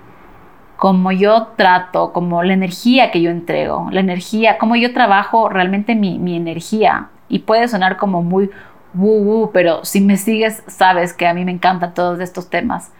como 0.76 1.12
yo 1.12 1.54
trato, 1.56 2.12
como 2.12 2.42
la 2.42 2.52
energía 2.52 3.10
que 3.10 3.22
yo 3.22 3.30
entrego, 3.30 3.88
la 3.90 4.00
energía, 4.00 4.58
como 4.58 4.76
yo 4.76 4.92
trabajo 4.92 5.48
realmente 5.48 5.94
mi, 5.94 6.18
mi 6.18 6.36
energía. 6.36 7.08
Y 7.30 7.38
puede 7.38 7.68
sonar 7.68 7.96
como 7.96 8.22
muy 8.22 8.50
woo 8.92 9.22
woo, 9.22 9.50
pero 9.50 9.82
si 9.86 10.02
me 10.02 10.18
sigues 10.18 10.62
sabes 10.66 11.14
que 11.14 11.26
a 11.26 11.32
mí 11.32 11.46
me 11.46 11.52
encantan 11.52 11.94
todos 11.94 12.20
estos 12.20 12.50
temas 12.50 12.92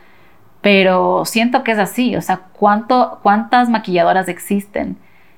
pero 0.62 1.24
siento 1.24 1.62
que 1.62 1.70
es 1.70 1.78
así, 1.78 2.16
o 2.16 2.22
sea, 2.22 2.40
¿cuánto, 2.52 3.20
¿cuántas 3.22 3.68
maquilladoras 3.68 4.26
existen 4.28 4.96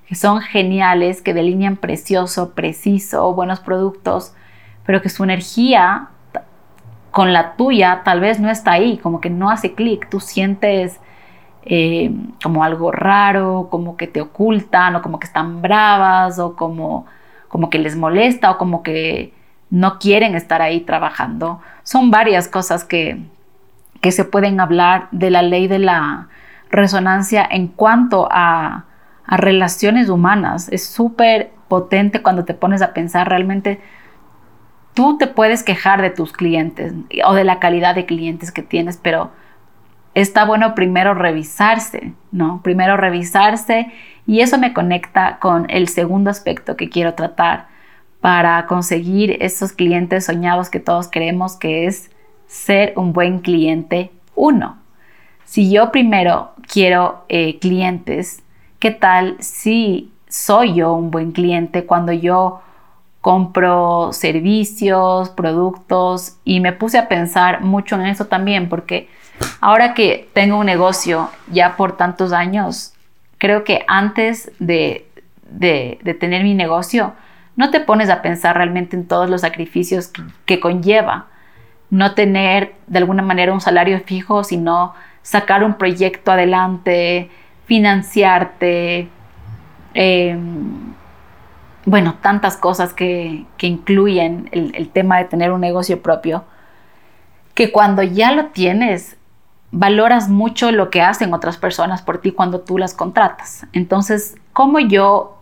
que 0.08 0.14
son 0.14 0.40
geniales, 0.40 1.20
que 1.20 1.34
delinean 1.34 1.76
precioso, 1.76 2.54
preciso, 2.54 3.34
buenos 3.34 3.60
productos, 3.60 4.32
pero 4.86 5.02
que 5.02 5.10
su 5.10 5.22
energía 5.22 6.08
con 7.10 7.34
la 7.34 7.56
tuya 7.56 8.00
tal 8.04 8.20
vez 8.20 8.40
no 8.40 8.48
está 8.48 8.72
ahí, 8.72 8.96
como 8.96 9.20
que 9.20 9.28
no 9.28 9.50
hace 9.50 9.74
clic, 9.74 10.08
tú 10.08 10.20
sientes 10.20 10.98
eh, 11.64 12.10
como 12.42 12.64
algo 12.64 12.90
raro, 12.90 13.68
como 13.70 13.98
que 13.98 14.06
te 14.06 14.22
ocultan 14.22 14.96
o 14.96 15.02
como 15.02 15.18
que 15.18 15.26
están 15.26 15.60
bravas 15.60 16.38
o 16.38 16.56
como, 16.56 17.04
como 17.48 17.68
que 17.68 17.78
les 17.78 17.94
molesta 17.94 18.52
o 18.52 18.56
como 18.56 18.82
que 18.82 19.34
no 19.68 19.98
quieren 19.98 20.34
estar 20.34 20.62
ahí 20.62 20.80
trabajando. 20.80 21.60
Son 21.82 22.10
varias 22.10 22.48
cosas 22.48 22.82
que, 22.84 23.22
que 24.00 24.10
se 24.10 24.24
pueden 24.24 24.58
hablar 24.58 25.08
de 25.10 25.30
la 25.30 25.42
ley 25.42 25.68
de 25.68 25.80
la 25.80 26.28
resonancia 26.70 27.46
en 27.50 27.68
cuanto 27.68 28.26
a, 28.30 28.86
a 29.28 29.36
relaciones 29.36 30.08
humanas. 30.08 30.68
Es 30.72 30.84
súper 30.84 31.52
potente 31.68 32.22
cuando 32.22 32.44
te 32.44 32.54
pones 32.54 32.82
a 32.82 32.94
pensar 32.94 33.28
realmente. 33.28 33.78
Tú 34.94 35.16
te 35.18 35.28
puedes 35.28 35.62
quejar 35.62 36.02
de 36.02 36.10
tus 36.10 36.32
clientes 36.32 36.92
o 37.24 37.34
de 37.34 37.44
la 37.44 37.60
calidad 37.60 37.94
de 37.94 38.06
clientes 38.06 38.50
que 38.50 38.62
tienes, 38.62 38.96
pero 38.96 39.30
está 40.14 40.44
bueno 40.44 40.74
primero 40.74 41.14
revisarse, 41.14 42.14
¿no? 42.32 42.62
Primero 42.62 42.96
revisarse 42.96 43.92
y 44.26 44.40
eso 44.40 44.58
me 44.58 44.72
conecta 44.72 45.38
con 45.38 45.66
el 45.70 45.88
segundo 45.88 46.30
aspecto 46.30 46.76
que 46.76 46.88
quiero 46.88 47.14
tratar 47.14 47.68
para 48.20 48.66
conseguir 48.66 49.36
esos 49.40 49.72
clientes 49.72 50.24
soñados 50.24 50.70
que 50.70 50.80
todos 50.80 51.06
queremos, 51.06 51.56
que 51.56 51.86
es 51.86 52.10
ser 52.46 52.94
un 52.96 53.12
buen 53.12 53.40
cliente 53.40 54.10
uno. 54.34 54.78
Si 55.44 55.70
yo 55.70 55.92
primero 55.92 56.52
quiero 56.66 57.24
eh, 57.28 57.58
clientes, 57.58 58.42
¿qué 58.78 58.90
tal 58.90 59.36
si 59.40 60.12
soy 60.28 60.74
yo 60.74 60.92
un 60.92 61.10
buen 61.10 61.32
cliente 61.32 61.84
cuando 61.86 62.12
yo 62.12 62.60
compro 63.20 64.12
servicios, 64.12 65.30
productos 65.30 66.36
y 66.44 66.60
me 66.60 66.72
puse 66.72 66.98
a 66.98 67.08
pensar 67.08 67.62
mucho 67.62 67.96
en 67.96 68.06
eso 68.06 68.26
también 68.26 68.68
porque 68.68 69.08
ahora 69.60 69.94
que 69.94 70.28
tengo 70.32 70.58
un 70.58 70.66
negocio 70.66 71.30
ya 71.50 71.76
por 71.76 71.96
tantos 71.96 72.32
años, 72.32 72.94
creo 73.38 73.64
que 73.64 73.84
antes 73.88 74.52
de, 74.58 75.06
tener 76.20 76.42
mi 76.42 76.54
negocio, 76.54 77.14
no 77.56 77.70
te 77.70 77.80
pones 77.80 78.10
a 78.10 78.22
pensar 78.22 78.56
realmente 78.56 78.96
en 78.96 79.06
todos 79.06 79.28
los 79.28 79.40
sacrificios 79.40 80.12
que, 80.44 80.60
conlleva 80.60 81.26
no 81.90 82.14
tener 82.14 82.74
de 82.86 82.98
alguna 82.98 83.22
manera 83.22 83.52
un 83.52 83.62
salario 83.62 83.98
fijo, 84.00 84.44
sino 84.44 84.94
sacar 85.22 85.64
un 85.64 85.74
proyecto 85.74 86.32
adelante, 86.32 87.30
financiarte, 87.68 89.08
em, 89.94 90.94
bueno, 91.84 92.16
tantas 92.20 92.56
cosas 92.56 92.92
que, 92.92 93.46
incluyen 93.60 94.48
el, 94.52 94.74
el, 94.74 94.88
tema 94.88 95.18
de 95.18 95.26
tener 95.26 95.52
un 95.52 95.60
negocio 95.60 96.02
propio, 96.02 96.44
que 97.54 97.70
cuando 97.70 98.02
ya 98.02 98.32
lo 98.32 98.46
tienes, 98.46 99.16
valoras 99.70 100.28
mucho 100.28 100.72
lo 100.72 100.90
que 100.90 101.02
hacen 101.02 101.32
otras 101.32 101.56
personas 101.58 102.02
por 102.02 102.18
ti 102.18 102.32
cuando 102.32 102.60
tú 102.60 102.78
las 102.78 102.94
contratas. 102.94 103.66
Entonces, 103.72 104.36
como 104.52 104.80
yo 104.80 105.38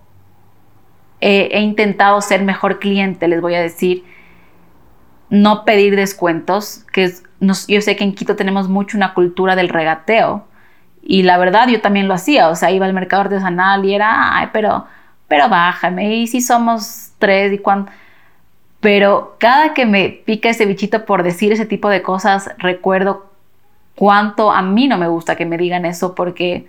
he 1.20 1.60
intentado 1.60 2.20
ser 2.20 2.42
mejor 2.42 2.78
cliente, 2.78 3.26
les 3.28 3.40
voy 3.40 3.54
a 3.54 3.60
decir, 3.60 4.04
no 5.30 5.64
pedir 5.64 5.96
descuentos, 5.96 6.84
que 6.92 7.10
yo 7.40 7.80
sé 7.80 7.96
que 7.96 8.04
en 8.04 8.14
Quito 8.14 8.36
tenemos 8.36 8.68
mucho 8.68 8.96
una 8.96 9.14
cultura 9.14 9.56
del 9.56 9.68
regateo. 9.68 10.44
Y 11.08 11.22
la 11.22 11.38
verdad, 11.38 11.68
yo 11.68 11.80
también 11.80 12.08
lo 12.08 12.14
hacía. 12.14 12.48
O 12.48 12.56
sea, 12.56 12.72
iba 12.72 12.84
al 12.84 12.92
mercado 12.92 13.22
artesanal 13.22 13.84
y 13.84 13.94
era, 13.94 14.36
ay, 14.36 14.48
pero, 14.52 14.86
pero 15.28 15.48
bájame. 15.48 16.16
Y 16.16 16.26
si 16.26 16.40
somos 16.40 17.12
tres 17.18 17.52
y 17.52 17.58
cuando. 17.58 17.90
Pero 18.80 19.36
cada 19.38 19.72
que 19.72 19.86
me 19.86 20.08
pica 20.08 20.48
ese 20.48 20.66
bichito 20.66 21.04
por 21.04 21.22
decir 21.22 21.52
ese 21.52 21.64
tipo 21.64 21.88
de 21.88 22.02
cosas, 22.02 22.50
recuerdo 22.58 23.30
cuánto 23.94 24.50
a 24.50 24.62
mí 24.62 24.88
no 24.88 24.98
me 24.98 25.08
gusta 25.08 25.36
que 25.36 25.46
me 25.46 25.58
digan 25.58 25.84
eso 25.86 26.14
porque 26.14 26.68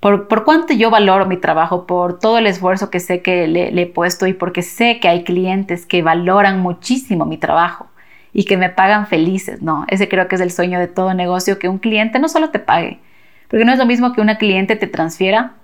por, 0.00 0.28
por 0.28 0.44
cuánto 0.44 0.72
yo 0.74 0.90
valoro 0.90 1.26
mi 1.26 1.36
trabajo, 1.36 1.86
por 1.86 2.18
todo 2.18 2.38
el 2.38 2.46
esfuerzo 2.46 2.90
que 2.90 3.00
sé 3.00 3.22
que 3.22 3.46
le, 3.46 3.70
le, 3.72 3.82
he 3.82 3.86
puesto 3.86 4.26
y 4.26 4.32
porque 4.32 4.62
sé 4.62 5.00
que 5.00 5.08
hay 5.08 5.24
clientes 5.24 5.86
que 5.86 6.02
valoran 6.02 6.60
muchísimo 6.60 7.26
mi 7.26 7.36
trabajo 7.38 7.86
y 8.32 8.44
que 8.44 8.56
me 8.56 8.70
pagan 8.70 9.06
felices, 9.06 9.62
¿no? 9.62 9.84
Ese 9.88 10.08
creo 10.08 10.28
que 10.28 10.36
es 10.36 10.40
el 10.40 10.50
sueño 10.50 10.78
de 10.80 10.88
todo 10.88 11.14
negocio, 11.14 11.58
que 11.58 11.68
un 11.68 11.78
cliente 11.78 12.18
no 12.18 12.28
solo 12.28 12.50
te 12.50 12.58
pague, 12.58 13.00
porque 13.50 13.64
no 13.64 13.72
es 13.72 13.78
lo 13.78 13.86
mismo 13.86 14.12
que 14.12 14.20
una 14.20 14.38
cliente 14.38 14.76
te 14.76 14.86
transfiera 14.86 15.54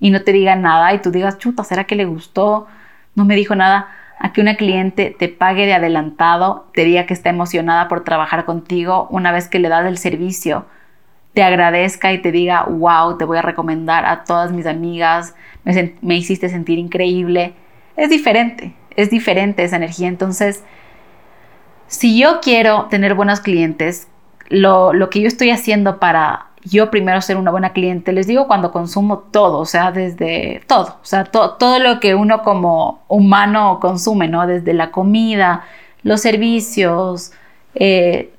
y 0.00 0.10
no 0.10 0.22
te 0.22 0.32
diga 0.32 0.56
nada 0.56 0.94
y 0.94 1.00
tú 1.00 1.10
digas, 1.10 1.38
chuta, 1.38 1.62
¿será 1.62 1.84
que 1.84 1.94
le 1.94 2.06
gustó? 2.06 2.66
No 3.14 3.24
me 3.24 3.36
dijo 3.36 3.54
nada. 3.54 3.88
A 4.18 4.32
que 4.32 4.40
una 4.40 4.56
cliente 4.56 5.14
te 5.16 5.28
pague 5.28 5.66
de 5.66 5.74
adelantado, 5.74 6.66
te 6.74 6.84
diga 6.84 7.06
que 7.06 7.14
está 7.14 7.30
emocionada 7.30 7.86
por 7.86 8.02
trabajar 8.02 8.46
contigo 8.46 9.06
una 9.10 9.30
vez 9.30 9.46
que 9.46 9.60
le 9.60 9.68
das 9.68 9.86
el 9.86 9.96
servicio, 9.96 10.66
te 11.34 11.44
agradezca 11.44 12.12
y 12.12 12.18
te 12.20 12.32
diga, 12.32 12.64
wow, 12.64 13.16
te 13.16 13.24
voy 13.24 13.38
a 13.38 13.42
recomendar 13.42 14.06
a 14.06 14.24
todas 14.24 14.50
mis 14.50 14.66
amigas, 14.66 15.36
me, 16.00 16.16
hiciste 16.16 16.48
sentir 16.48 16.78
increíble. 16.78 17.54
Es 17.96 18.10
diferente, 18.10 18.74
es 18.96 19.10
diferente 19.10 19.62
esa 19.62 19.76
energía. 19.76 20.08
Entonces, 20.08 20.64
si 21.86 22.18
yo 22.18 22.40
quiero 22.40 22.86
tener 22.86 23.14
buenos 23.14 23.38
clientes, 23.38 24.08
lo, 24.48 24.92
que 25.10 25.20
yo 25.20 25.28
estoy 25.28 25.50
haciendo 25.50 26.00
para 26.00 26.47
yo 26.68 26.90
primero 26.90 27.20
ser 27.20 27.36
una 27.36 27.50
buena 27.50 27.72
cliente, 27.72 28.12
les 28.12 28.26
digo 28.26 28.46
cuando 28.46 28.72
consumo 28.72 29.18
todo, 29.18 29.58
o 29.58 29.64
sea, 29.64 29.92
desde 29.92 30.62
todo, 30.66 30.96
o 31.02 31.04
sea, 31.04 31.24
todo 31.24 31.78
lo 31.78 32.00
que 32.00 32.14
uno 32.14 32.42
como 32.42 33.02
humano 33.08 33.78
consume, 33.80 34.28
¿no? 34.28 34.46
Desde 34.46 34.72
la 34.72 34.90
comida, 34.90 35.64
los 36.02 36.20
servicios, 36.20 37.32
eh, 37.74 38.32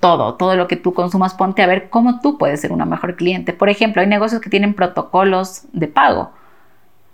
todo, 0.00 0.34
todo 0.34 0.56
lo 0.56 0.68
que 0.68 0.76
tú 0.76 0.94
consumas, 0.94 1.34
ponte 1.34 1.62
a 1.62 1.66
ver 1.66 1.88
cómo 1.90 2.20
tú 2.20 2.38
puedes 2.38 2.60
ser 2.60 2.72
una 2.72 2.84
mejor 2.84 3.16
cliente. 3.16 3.52
Por 3.52 3.68
ejemplo, 3.68 4.02
hay 4.02 4.08
negocios 4.08 4.40
que 4.40 4.50
tienen 4.50 4.74
protocolos 4.74 5.62
de 5.72 5.88
pago, 5.88 6.32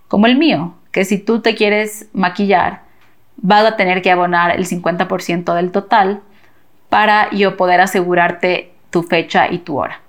como 0.09 0.26
el 0.26 0.37
mío, 0.37 0.74
que 0.90 1.04
si 1.04 1.18
tú 1.18 1.40
te 1.40 1.54
quieres 1.54 2.09
maquillar, 2.12 2.83
vas 3.37 3.64
a 3.64 3.76
tener 3.76 4.02
que 4.02 4.11
abonar 4.11 4.57
el 4.57 4.66
50% 4.66 5.54
del 5.54 5.70
total 5.70 6.22
para 6.88 7.31
yo 7.31 7.57
poder 7.57 7.81
asegurarte 7.81 8.72
tu 8.90 9.02
fecha 9.02 9.50
y 9.50 9.59
tu 9.59 9.78
hora. 9.78 10.00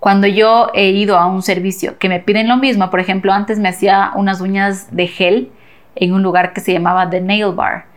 Cuando 0.00 0.26
yo 0.26 0.70
he 0.74 0.90
ido 0.90 1.18
a 1.18 1.26
un 1.26 1.42
servicio 1.42 1.98
que 1.98 2.08
me 2.08 2.20
piden 2.20 2.48
lo 2.48 2.56
mismo, 2.56 2.90
por 2.90 3.00
ejemplo, 3.00 3.32
antes 3.32 3.58
me 3.58 3.68
hacía 3.68 4.12
unas 4.14 4.40
uñas 4.40 4.94
de 4.94 5.06
gel 5.06 5.50
en 5.94 6.12
un 6.12 6.22
lugar 6.22 6.52
que 6.52 6.60
se 6.60 6.72
llamaba 6.72 7.08
The 7.08 7.20
Nail 7.20 7.52
Bar 7.52 7.96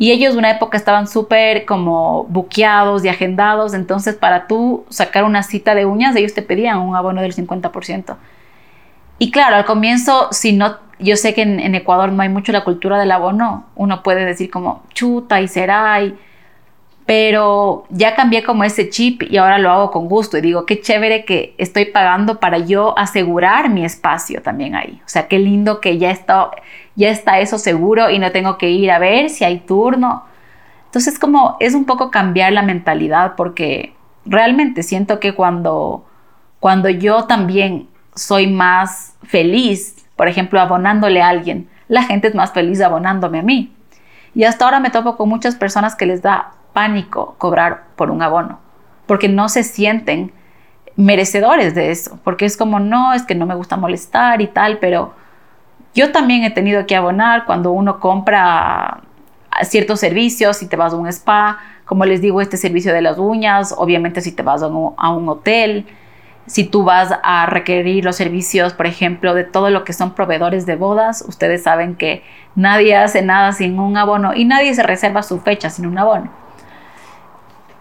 y 0.00 0.12
ellos 0.12 0.34
una 0.34 0.50
época 0.50 0.78
estaban 0.78 1.06
súper 1.06 1.66
como 1.66 2.24
buqueados 2.24 3.04
y 3.04 3.10
agendados, 3.10 3.74
entonces 3.74 4.14
para 4.14 4.46
tú 4.46 4.86
sacar 4.88 5.24
una 5.24 5.42
cita 5.42 5.74
de 5.74 5.84
uñas, 5.84 6.16
ellos 6.16 6.32
te 6.32 6.40
pedían 6.40 6.78
un 6.78 6.96
abono 6.96 7.20
del 7.20 7.34
50%. 7.34 8.16
Y 9.18 9.30
claro, 9.30 9.56
al 9.56 9.66
comienzo, 9.66 10.28
si 10.30 10.54
no, 10.54 10.78
yo 11.00 11.16
sé 11.16 11.34
que 11.34 11.42
en, 11.42 11.74
Ecuador 11.74 12.12
no 12.12 12.22
hay 12.22 12.30
mucho 12.30 12.50
la 12.50 12.64
cultura 12.64 12.98
del 12.98 13.10
abono, 13.10 13.66
uno 13.76 14.02
puede 14.02 14.24
decir 14.24 14.50
como 14.50 14.82
chuta 14.94 15.42
y 15.42 15.48
será, 15.48 16.02
y, 16.02 16.18
pero 17.10 17.86
ya 17.90 18.14
cambié 18.14 18.44
como 18.44 18.62
ese 18.62 18.88
chip 18.88 19.24
y 19.24 19.36
ahora 19.36 19.58
lo 19.58 19.72
hago 19.72 19.90
con 19.90 20.06
gusto 20.06 20.38
y 20.38 20.42
digo, 20.42 20.64
qué 20.64 20.80
chévere 20.80 21.24
que 21.24 21.56
estoy 21.58 21.86
pagando 21.86 22.38
para 22.38 22.58
yo 22.58 22.96
asegurar 22.96 23.68
mi 23.68 23.84
espacio 23.84 24.42
también 24.42 24.76
ahí. 24.76 25.00
O 25.04 25.08
sea, 25.08 25.26
qué 25.26 25.40
lindo 25.40 25.80
que 25.80 25.98
ya 25.98 26.12
está 26.12 26.52
ya 26.94 27.10
está 27.10 27.40
eso 27.40 27.58
seguro 27.58 28.10
y 28.10 28.20
no 28.20 28.30
tengo 28.30 28.58
que 28.58 28.70
ir 28.70 28.92
a 28.92 29.00
ver 29.00 29.28
si 29.28 29.42
hay 29.44 29.58
turno. 29.58 30.24
Entonces 30.84 31.18
como 31.18 31.56
es 31.58 31.74
un 31.74 31.84
poco 31.84 32.12
cambiar 32.12 32.52
la 32.52 32.62
mentalidad 32.62 33.34
porque 33.34 33.92
realmente 34.24 34.84
siento 34.84 35.18
que 35.18 35.34
cuando, 35.34 36.06
cuando 36.60 36.90
yo 36.90 37.24
también 37.24 37.88
soy 38.14 38.46
más 38.46 39.16
feliz, 39.24 39.96
por 40.14 40.28
ejemplo, 40.28 40.60
abonándole 40.60 41.22
a 41.22 41.28
alguien, 41.28 41.68
la 41.88 42.04
gente 42.04 42.28
es 42.28 42.36
más 42.36 42.52
feliz 42.52 42.80
abonándome 42.80 43.40
a 43.40 43.42
mí. 43.42 43.74
Y 44.32 44.44
hasta 44.44 44.64
ahora 44.64 44.78
me 44.78 44.90
topo 44.90 45.16
con 45.16 45.28
muchas 45.28 45.56
personas 45.56 45.96
que 45.96 46.06
les 46.06 46.22
da 46.22 46.52
pánico 46.80 47.34
cobrar 47.36 47.84
por 47.94 48.10
un 48.10 48.22
abono, 48.22 48.58
porque 49.06 49.28
no 49.28 49.50
se 49.50 49.64
sienten 49.64 50.32
merecedores 50.96 51.74
de 51.74 51.90
eso, 51.90 52.18
porque 52.24 52.46
es 52.46 52.56
como, 52.56 52.80
no, 52.80 53.12
es 53.12 53.22
que 53.22 53.34
no 53.34 53.44
me 53.44 53.54
gusta 53.54 53.76
molestar 53.76 54.40
y 54.40 54.46
tal, 54.46 54.78
pero 54.78 55.12
yo 55.94 56.10
también 56.10 56.42
he 56.42 56.50
tenido 56.50 56.86
que 56.86 56.96
abonar 56.96 57.44
cuando 57.44 57.70
uno 57.70 58.00
compra 58.00 59.02
ciertos 59.62 60.00
servicios, 60.00 60.56
si 60.56 60.68
te 60.68 60.76
vas 60.76 60.94
a 60.94 60.96
un 60.96 61.06
spa, 61.08 61.58
como 61.84 62.06
les 62.06 62.22
digo, 62.22 62.40
este 62.40 62.56
servicio 62.56 62.94
de 62.94 63.02
las 63.02 63.18
uñas, 63.18 63.74
obviamente 63.76 64.22
si 64.22 64.32
te 64.32 64.42
vas 64.42 64.62
a 64.62 64.68
un, 64.68 65.28
hotel, 65.28 65.86
si 66.46 66.64
tú 66.64 66.84
vas 66.84 67.12
a 67.22 67.44
requerir 67.44 68.06
los 68.06 68.16
servicios, 68.16 68.72
por 68.72 68.86
ejemplo, 68.86 69.34
de 69.34 69.44
todo 69.44 69.68
lo 69.68 69.84
que 69.84 69.92
son 69.92 70.14
proveedores 70.14 70.64
de 70.64 70.76
bodas, 70.76 71.22
ustedes 71.28 71.62
saben 71.62 71.94
que 71.94 72.22
nadie 72.54 72.96
hace 72.96 73.20
nada 73.20 73.52
sin 73.52 73.78
un 73.78 73.98
abono 73.98 74.32
y 74.34 74.46
nadie 74.46 74.72
se 74.72 74.82
reserva 74.82 75.22
su 75.22 75.40
fecha 75.40 75.68
sin 75.68 75.84
un 75.84 75.98
abono. 75.98 76.39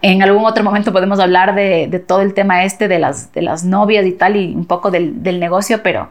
En 0.02 0.22
algún 0.24 0.46
otro 0.46 0.64
momento 0.64 0.94
podemos 0.94 1.20
hablar 1.20 1.56
de, 1.56 2.04
todo 2.08 2.22
el 2.22 2.34
tema 2.34 2.64
este 2.64 2.88
de 2.88 3.00
las, 3.00 3.34
de 3.34 3.42
las 3.42 3.64
novias 3.64 4.06
y 4.06 4.14
tal 4.14 4.36
y 4.38 4.54
un 4.56 4.66
poco 4.66 4.92
del, 4.92 5.24
del 5.24 5.40
negocio, 5.40 5.84
pero 5.84 6.10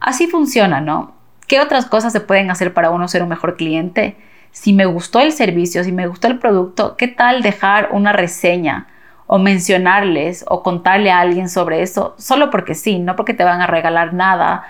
así 0.00 0.26
funciona, 0.26 0.80
¿no? 0.80 1.14
¿Qué 1.46 1.60
otras 1.60 1.86
cosas 1.86 2.12
se 2.12 2.20
pueden 2.20 2.50
hacer 2.50 2.72
para 2.72 2.90
uno 2.90 3.08
ser 3.08 3.22
un 3.22 3.28
mejor 3.28 3.56
cliente? 3.56 4.16
Si 4.50 4.72
me 4.72 4.86
gustó 4.86 5.20
el 5.20 5.32
servicio, 5.32 5.84
si 5.84 5.92
me 5.92 6.06
gustó 6.06 6.28
el 6.28 6.38
producto, 6.38 6.96
¿qué 6.96 7.08
tal 7.08 7.42
dejar 7.42 7.88
una 7.92 8.12
reseña 8.12 8.86
o 9.26 9.38
mencionarles 9.38 10.44
o 10.48 10.62
contarle 10.62 11.10
a 11.10 11.20
alguien 11.20 11.48
sobre 11.48 11.82
eso? 11.82 12.14
Solo 12.18 12.50
porque 12.50 12.74
sí, 12.74 12.98
no 12.98 13.16
porque 13.16 13.34
te 13.34 13.44
van 13.44 13.60
a 13.60 13.66
regalar 13.66 14.14
nada. 14.14 14.64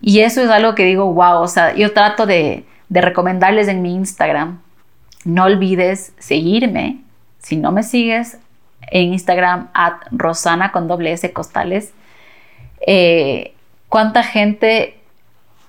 Y 0.00 0.20
eso 0.20 0.40
es 0.40 0.50
algo 0.50 0.74
que 0.74 0.84
digo, 0.84 1.12
wow, 1.12 1.40
o 1.42 1.48
sea, 1.48 1.74
yo 1.74 1.92
trato 1.92 2.26
de, 2.26 2.64
recomendarles 2.90 3.68
en 3.68 3.80
mi 3.80 3.94
Instagram. 3.94 4.60
No 5.24 5.44
olvides 5.44 6.12
seguirme. 6.18 7.00
Si 7.42 7.56
no 7.56 7.72
me 7.72 7.82
sigues 7.82 8.38
en 8.90 9.12
Instagram, 9.12 9.68
at 9.74 9.94
Rosana 10.10 10.72
con 10.72 10.88
doble 10.88 11.12
S 11.12 11.32
costales. 11.32 11.92
Eh, 12.86 13.54
cuánta 13.88 14.22
gente 14.22 14.98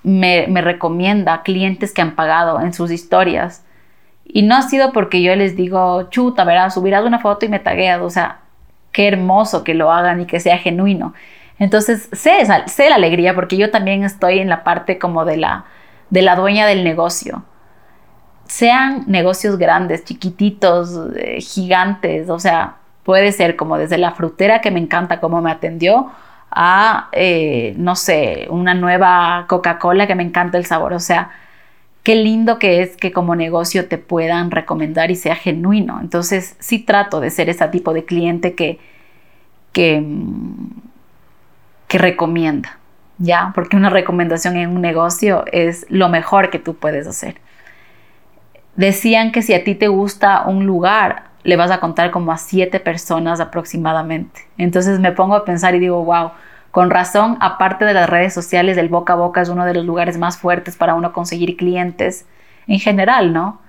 me, 0.03 0.47
recomienda 0.61 1.41
clientes 1.43 1.93
que 1.93 2.01
han 2.01 2.15
pagado 2.15 2.61
en 2.61 2.73
sus 2.73 2.91
historias. 2.91 3.63
Y 4.25 4.43
no 4.43 4.55
ha 4.55 4.61
sido 4.61 4.93
porque 4.93 5.21
yo 5.21 5.35
les 5.35 5.55
digo, 5.55 6.09
chuta, 6.09 6.43
verás, 6.43 6.75
subirás 6.75 7.05
una 7.05 7.19
foto 7.19 7.45
y 7.45 7.49
me 7.49 7.59
tagueas. 7.59 8.01
O 8.01 8.09
sea, 8.09 8.39
qué 8.91 9.07
hermoso 9.07 9.63
que 9.63 9.73
lo 9.73 9.91
hagan 9.91 10.21
y 10.21 10.25
que 10.25 10.39
sea 10.39 10.57
genuino. 10.57 11.13
Entonces, 11.59 12.09
sé, 12.11 12.45
sé 12.67 12.89
la 12.89 12.95
alegría 12.95 13.35
porque 13.35 13.57
yo 13.57 13.71
también 13.71 14.03
estoy 14.03 14.39
en 14.39 14.49
la 14.49 14.63
parte 14.63 14.97
como 14.97 15.25
de 15.25 15.37
la, 15.37 15.65
de 16.09 16.21
la 16.21 16.35
dueña 16.35 16.65
del 16.65 16.83
negocio. 16.83 17.43
Sean 18.47 19.05
negocios 19.07 19.57
grandes, 19.57 20.03
chiquititos, 20.03 20.99
eh, 21.15 21.39
gigantes, 21.41 22.29
o 22.29 22.39
sea, 22.39 22.75
puede 23.03 23.31
ser 23.31 23.55
como 23.55 23.77
desde 23.77 23.97
la 23.97 24.11
frutera 24.11 24.61
que 24.61 24.71
me 24.71 24.79
encanta 24.79 25.19
cómo 25.19 25.41
me 25.41 25.51
atendió 25.51 26.11
a, 26.51 27.09
eh, 27.13 27.73
no 27.77 27.95
sé, 27.95 28.47
una 28.49 28.73
nueva 28.73 29.45
Coca-Cola 29.47 30.07
que 30.07 30.15
me 30.15 30.23
encanta 30.23 30.57
el 30.57 30.65
sabor. 30.65 30.93
O 30.93 30.99
sea, 30.99 31.31
qué 32.03 32.15
lindo 32.15 32.59
que 32.59 32.81
es 32.81 32.95
que 32.97 33.11
como 33.11 33.35
negocio 33.35 33.87
te 33.87 33.97
puedan 33.97 34.51
recomendar 34.51 35.11
y 35.11 35.15
sea 35.15 35.35
genuino. 35.35 35.99
Entonces, 36.01 36.55
sí 36.59 36.79
trato 36.79 37.19
de 37.19 37.31
ser 37.31 37.49
ese 37.49 37.67
tipo 37.69 37.93
de 37.93 38.05
cliente 38.05 38.53
que, 38.55 38.79
que, 39.71 40.01
mm, 40.01 40.69
que 41.87 41.97
recomienda, 41.97 42.77
¿ya? 43.17 43.51
Porque 43.55 43.77
una 43.77 43.89
recomendación 43.89 44.57
en 44.57 44.69
un 44.69 44.81
negocio 44.81 45.45
es 45.51 45.85
lo 45.89 46.09
mejor 46.09 46.49
que 46.49 46.59
tú 46.59 46.75
puedes 46.75 47.07
hacer. 47.07 47.37
Decían 48.75 49.31
que 49.31 49.41
si 49.41 49.53
a 49.53 49.63
ti 49.63 49.75
te 49.75 49.87
gusta 49.87 50.43
un 50.47 50.65
lugar, 50.65 51.25
le 51.43 51.55
vas 51.57 51.71
a 51.71 51.79
contar 51.79 52.11
como 52.11 52.31
a 52.31 52.37
siete 52.37 52.79
personas 52.79 53.39
aproximadamente. 53.39 54.47
Entonces 54.57 54.99
me 54.99 55.11
pongo 55.11 55.35
a 55.35 55.45
pensar 55.45 55.75
y 55.75 55.79
digo, 55.79 56.03
wow, 56.03 56.31
con 56.71 56.89
razón, 56.89 57.37
aparte 57.39 57.85
de 57.85 57.93
las 57.93 58.09
redes 58.09 58.33
sociales, 58.33 58.77
el 58.77 58.89
boca 58.89 59.13
a 59.13 59.17
boca 59.17 59.41
es 59.41 59.49
uno 59.49 59.65
de 59.65 59.75
los 59.75 59.85
lugares 59.85 60.17
más 60.17 60.37
fuertes 60.37 60.75
para 60.75 60.95
uno 60.95 61.13
conseguir 61.13 61.55
clientes 61.55 62.25
en 62.67 62.79
general, 62.79 63.33
¿no? 63.33 63.59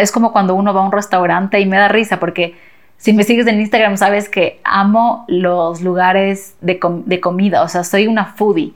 es 0.00 0.10
como 0.10 0.32
cuando 0.32 0.54
uno 0.54 0.74
va 0.74 0.80
a 0.80 0.84
un 0.84 0.92
restaurante 0.92 1.60
y 1.60 1.66
me 1.66 1.76
da 1.76 1.88
risa 1.88 2.18
porque 2.18 2.56
si 2.96 3.12
me 3.12 3.22
sigues 3.22 3.46
en 3.46 3.60
Instagram 3.60 3.96
sabes 3.96 4.28
que 4.28 4.60
amo 4.64 5.24
los 5.28 5.82
lugares 5.82 6.56
de, 6.60 6.80
de 7.06 7.20
comida, 7.20 7.62
o 7.62 7.68
sea, 7.68 7.84
soy 7.84 8.08
una 8.08 8.26
foodie. 8.26 8.74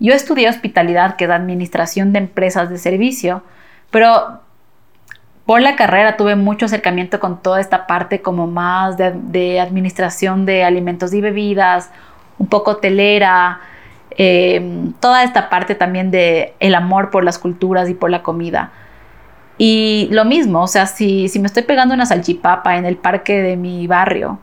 Yo 0.00 0.14
estudié 0.14 0.48
hospitalidad, 0.48 1.16
que 1.16 1.24
es 1.24 1.30
administración 1.30 2.12
de 2.12 2.20
empresas 2.20 2.70
de 2.70 2.78
servicio, 2.78 3.42
pero 3.90 4.40
por 5.48 5.62
la 5.62 5.76
carrera 5.76 6.18
tuve 6.18 6.36
mucho 6.36 6.66
acercamiento 6.66 7.20
con 7.20 7.40
toda 7.40 7.58
esta 7.58 7.86
parte 7.86 8.20
como 8.20 8.46
más 8.46 8.98
de, 8.98 9.58
administración 9.58 10.44
de 10.44 10.62
alimentos 10.62 11.14
y 11.14 11.22
bebidas, 11.22 11.90
un 12.36 12.48
poco 12.48 12.76
telera, 12.76 13.58
em, 14.10 14.92
toda 15.00 15.24
esta 15.24 15.48
parte 15.48 15.74
también 15.74 16.10
de 16.10 16.52
el 16.60 16.74
amor 16.74 17.08
por 17.08 17.24
las 17.24 17.38
culturas 17.38 17.88
y 17.88 17.94
por 17.94 18.10
la 18.10 18.22
comida. 18.22 18.72
Y 19.56 20.08
lo 20.10 20.26
mismo, 20.26 20.60
o 20.64 20.66
sea, 20.66 20.84
si, 20.84 21.28
si 21.28 21.38
me 21.38 21.46
estoy 21.46 21.62
pegando 21.62 21.94
una 21.94 22.04
salchipapa 22.04 22.76
en 22.76 22.84
el 22.84 22.98
parque 22.98 23.40
de 23.40 23.56
mi 23.56 23.86
barrio, 23.86 24.38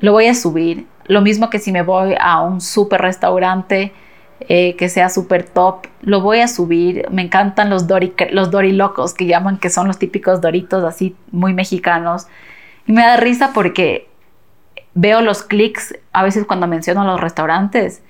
lo 0.00 0.12
voy 0.12 0.26
a 0.26 0.34
subir. 0.34 0.86
Lo 1.06 1.22
mismo 1.22 1.48
que 1.48 1.58
si 1.58 1.72
me 1.72 1.80
voy 1.80 2.16
a 2.20 2.42
un 2.42 2.60
super 2.60 3.00
restaurante 3.00 3.94
eh, 4.40 4.76
que 4.76 4.88
sea 4.88 5.08
súper 5.08 5.44
top, 5.44 5.86
lo 6.02 6.20
voy 6.20 6.40
a 6.40 6.48
subir. 6.48 7.08
Me 7.10 7.22
encantan 7.22 7.70
los, 7.70 7.86
dori, 7.86 8.14
los 8.30 8.50
dorilocos 8.50 9.14
que 9.14 9.26
llaman, 9.26 9.58
que 9.58 9.70
son 9.70 9.86
los 9.86 9.98
típicos 9.98 10.40
doritos 10.40 10.84
así 10.84 11.16
muy 11.30 11.54
mexicanos. 11.54 12.26
Y 12.86 12.92
me 12.92 13.02
da 13.02 13.16
risa 13.16 13.52
porque 13.54 14.08
veo 14.94 15.20
los 15.20 15.42
clics 15.42 15.96
a 16.12 16.22
veces 16.22 16.44
cuando 16.46 16.66
menciono 16.66 17.04
los 17.04 17.20
restaurantes 17.20 18.02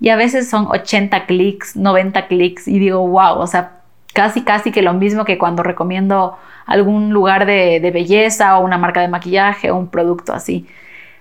y 0.00 0.08
a 0.08 0.16
veces 0.16 0.48
son 0.50 0.66
80 0.68 1.26
clics, 1.26 1.76
90 1.76 2.26
clics 2.26 2.66
y 2.66 2.78
digo, 2.78 3.06
wow, 3.06 3.38
o 3.38 3.46
sea, 3.46 3.82
casi 4.14 4.42
casi 4.42 4.72
que 4.72 4.82
lo 4.82 4.94
mismo 4.94 5.24
que 5.24 5.38
cuando 5.38 5.62
recomiendo 5.62 6.38
algún 6.66 7.10
lugar 7.12 7.46
de, 7.46 7.80
de 7.80 7.90
belleza 7.90 8.58
o 8.58 8.64
una 8.64 8.78
marca 8.78 9.00
de 9.00 9.08
maquillaje 9.08 9.70
o 9.70 9.76
un 9.76 9.88
producto 9.88 10.32
así. 10.32 10.66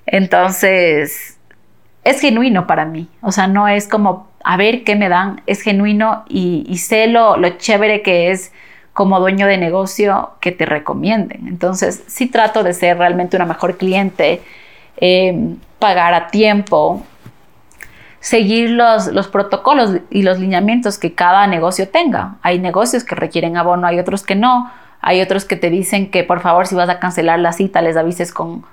Entonces, 0.06 1.38
es 2.04 2.22
genuino 2.22 2.66
para 2.66 2.86
mí, 2.86 3.08
o 3.22 3.32
sea, 3.32 3.48
no 3.48 3.68
es 3.68 3.88
como 3.88 4.31
a 4.44 4.58
ver 4.58 4.84
qué 4.84 4.96
me 4.96 5.10
dan, 5.10 5.42
es 5.48 5.62
genuino 5.62 6.24
y, 6.28 6.78
sé 6.78 7.08
lo, 7.08 7.38
chévere 7.58 8.02
que 8.02 8.32
es 8.32 8.52
como 8.94 9.20
dueño 9.20 9.48
de 9.48 9.58
negocio 9.58 10.32
que 10.40 10.52
te 10.52 10.66
recomienden. 10.66 11.48
Entonces, 11.48 12.04
sí 12.08 12.28
trato 12.28 12.64
de 12.64 12.74
ser 12.74 12.98
realmente 12.98 13.38
una 13.38 13.46
mejor 13.46 13.78
cliente, 13.78 14.42
em, 14.98 15.58
pagar 15.80 16.14
a 16.14 16.28
tiempo, 16.28 17.04
seguir 18.20 18.70
los, 18.72 19.08
los, 19.08 19.28
protocolos 19.28 19.98
y 20.10 20.24
los 20.24 20.40
lineamientos 20.40 20.98
que 20.98 21.14
cada 21.14 21.48
negocio 21.48 21.90
tenga. 21.90 22.36
Hay 22.42 22.60
negocios 22.60 23.04
que 23.04 23.16
requieren 23.16 23.58
abono, 23.58 23.88
hay 23.88 24.00
otros 24.00 24.24
que 24.24 24.36
no, 24.36 24.72
hay 25.02 25.22
otros 25.22 25.46
que 25.46 25.56
te 25.56 25.70
dicen 25.70 26.12
que 26.12 26.24
por 26.24 26.42
favor 26.42 26.68
si 26.68 26.76
vas 26.76 26.90
a 26.90 27.00
cancelar 27.00 27.40
la 27.40 27.54
cita 27.54 27.82
les 27.82 27.98
avises 27.98 28.32
con 28.32 28.64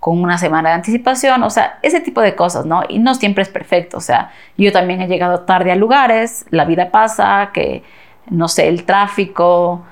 con 0.00 0.22
una 0.22 0.38
semana 0.38 0.70
de 0.70 0.76
anticipación, 0.76 1.42
o 1.42 1.50
sea, 1.50 1.78
ese 1.82 2.00
tipo 2.00 2.20
de 2.20 2.36
cosas, 2.36 2.64
¿no? 2.66 2.82
Y 2.88 2.98
no 2.98 3.14
siempre 3.14 3.42
es 3.42 3.48
perfecto, 3.48 3.96
o 3.96 4.00
sea, 4.00 4.30
yo 4.56 4.72
también 4.72 5.00
he 5.00 5.08
llegado 5.08 5.40
tarde 5.40 5.72
a 5.72 5.76
lugares, 5.76 6.46
la 6.50 6.64
vida 6.64 6.90
pasa, 6.90 7.50
que, 7.52 7.82
no 8.30 8.48
sé, 8.48 8.68
el 8.68 8.84
tráfico, 8.84 9.84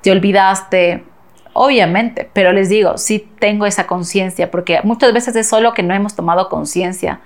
te 0.00 0.10
olvidaste, 0.10 1.04
obviamente, 1.52 2.28
pero 2.32 2.52
les 2.52 2.68
digo, 2.68 2.98
sí 2.98 3.28
tengo 3.38 3.66
esa 3.66 3.86
conciencia, 3.86 4.50
porque 4.50 4.80
muchas 4.82 5.12
veces 5.12 5.36
es 5.36 5.48
solo 5.48 5.74
que 5.74 5.82
no 5.82 5.94
hemos 5.94 6.16
tomado 6.16 6.48
conciencia 6.48 7.20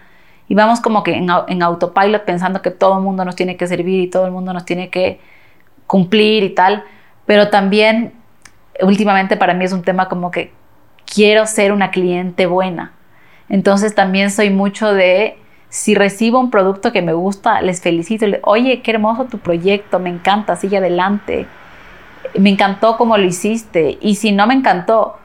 y 0.48 0.54
vamos 0.54 0.80
como 0.80 1.02
que 1.02 1.14
en, 1.14 1.28
en 1.48 1.62
autopilot 1.62 2.24
pensando 2.24 2.62
que 2.62 2.70
todo 2.70 2.98
el 2.98 3.02
mundo 3.02 3.24
nos 3.24 3.34
tiene 3.34 3.56
que 3.56 3.66
servir 3.66 4.00
y 4.00 4.10
todo 4.10 4.26
el 4.26 4.32
mundo 4.32 4.52
nos 4.52 4.64
tiene 4.64 4.90
que 4.90 5.20
cumplir 5.86 6.42
y 6.42 6.50
tal, 6.50 6.84
pero 7.24 7.48
también 7.48 8.12
últimamente 8.82 9.36
para 9.36 9.54
mí 9.54 9.64
es 9.64 9.72
un 9.72 9.82
tema 9.82 10.08
como 10.08 10.30
que 10.30 10.52
quiero 11.06 11.46
ser 11.46 11.72
una 11.72 11.90
cliente 11.90 12.46
buena. 12.46 12.92
Entonces 13.48 13.94
también 13.94 14.30
soy 14.30 14.50
mucho 14.50 14.92
de, 14.92 15.38
si 15.68 15.94
recibo 15.94 16.40
un 16.40 16.50
producto 16.50 16.92
que 16.92 17.02
me 17.02 17.12
gusta, 17.12 17.60
les 17.62 17.80
felicito. 17.80 18.26
Oye, 18.42 18.82
qué 18.82 18.90
hermoso 18.90 19.24
tu 19.26 19.38
proyecto, 19.38 19.98
me 19.98 20.10
encanta, 20.10 20.56
sigue 20.56 20.78
adelante. 20.78 21.46
Me 22.38 22.50
encantó 22.50 22.96
cómo 22.96 23.16
lo 23.16 23.24
hiciste. 23.24 23.98
Y 24.00 24.16
si 24.16 24.32
no 24.32 24.46
me 24.46 24.54
encantó, 24.54 25.16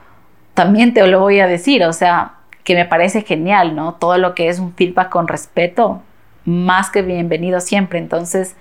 también 0.54 0.94
te 0.94 1.06
lo 1.08 1.20
voy 1.20 1.40
a 1.40 1.48
decir. 1.48 1.84
O 1.84 1.94
sea, 1.94 2.36
que 2.64 2.76
me 2.76 2.86
parece 2.86 3.24
genial, 3.24 3.76
¿no? 3.76 3.96
Todo 3.96 4.18
lo 4.18 4.36
que 4.36 4.48
es 4.48 4.60
un 4.60 4.74
feedback 4.74 5.10
con 5.10 5.28
respeto, 5.28 6.02
más 6.46 6.90
que 6.92 7.02
bienvenido 7.02 7.60
siempre. 7.60 8.00
Entonces, 8.00 8.56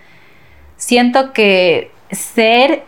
siento 0.76 1.33
que 1.33 1.90
ser 2.11 2.85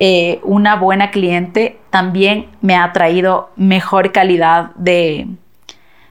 eh, 0.00 0.40
una 0.42 0.76
buena 0.76 1.10
cliente 1.10 1.78
también 1.90 2.48
me 2.60 2.76
ha 2.76 2.92
traído 2.92 3.50
mejor 3.56 4.10
calidad 4.10 4.70
de, 4.74 5.28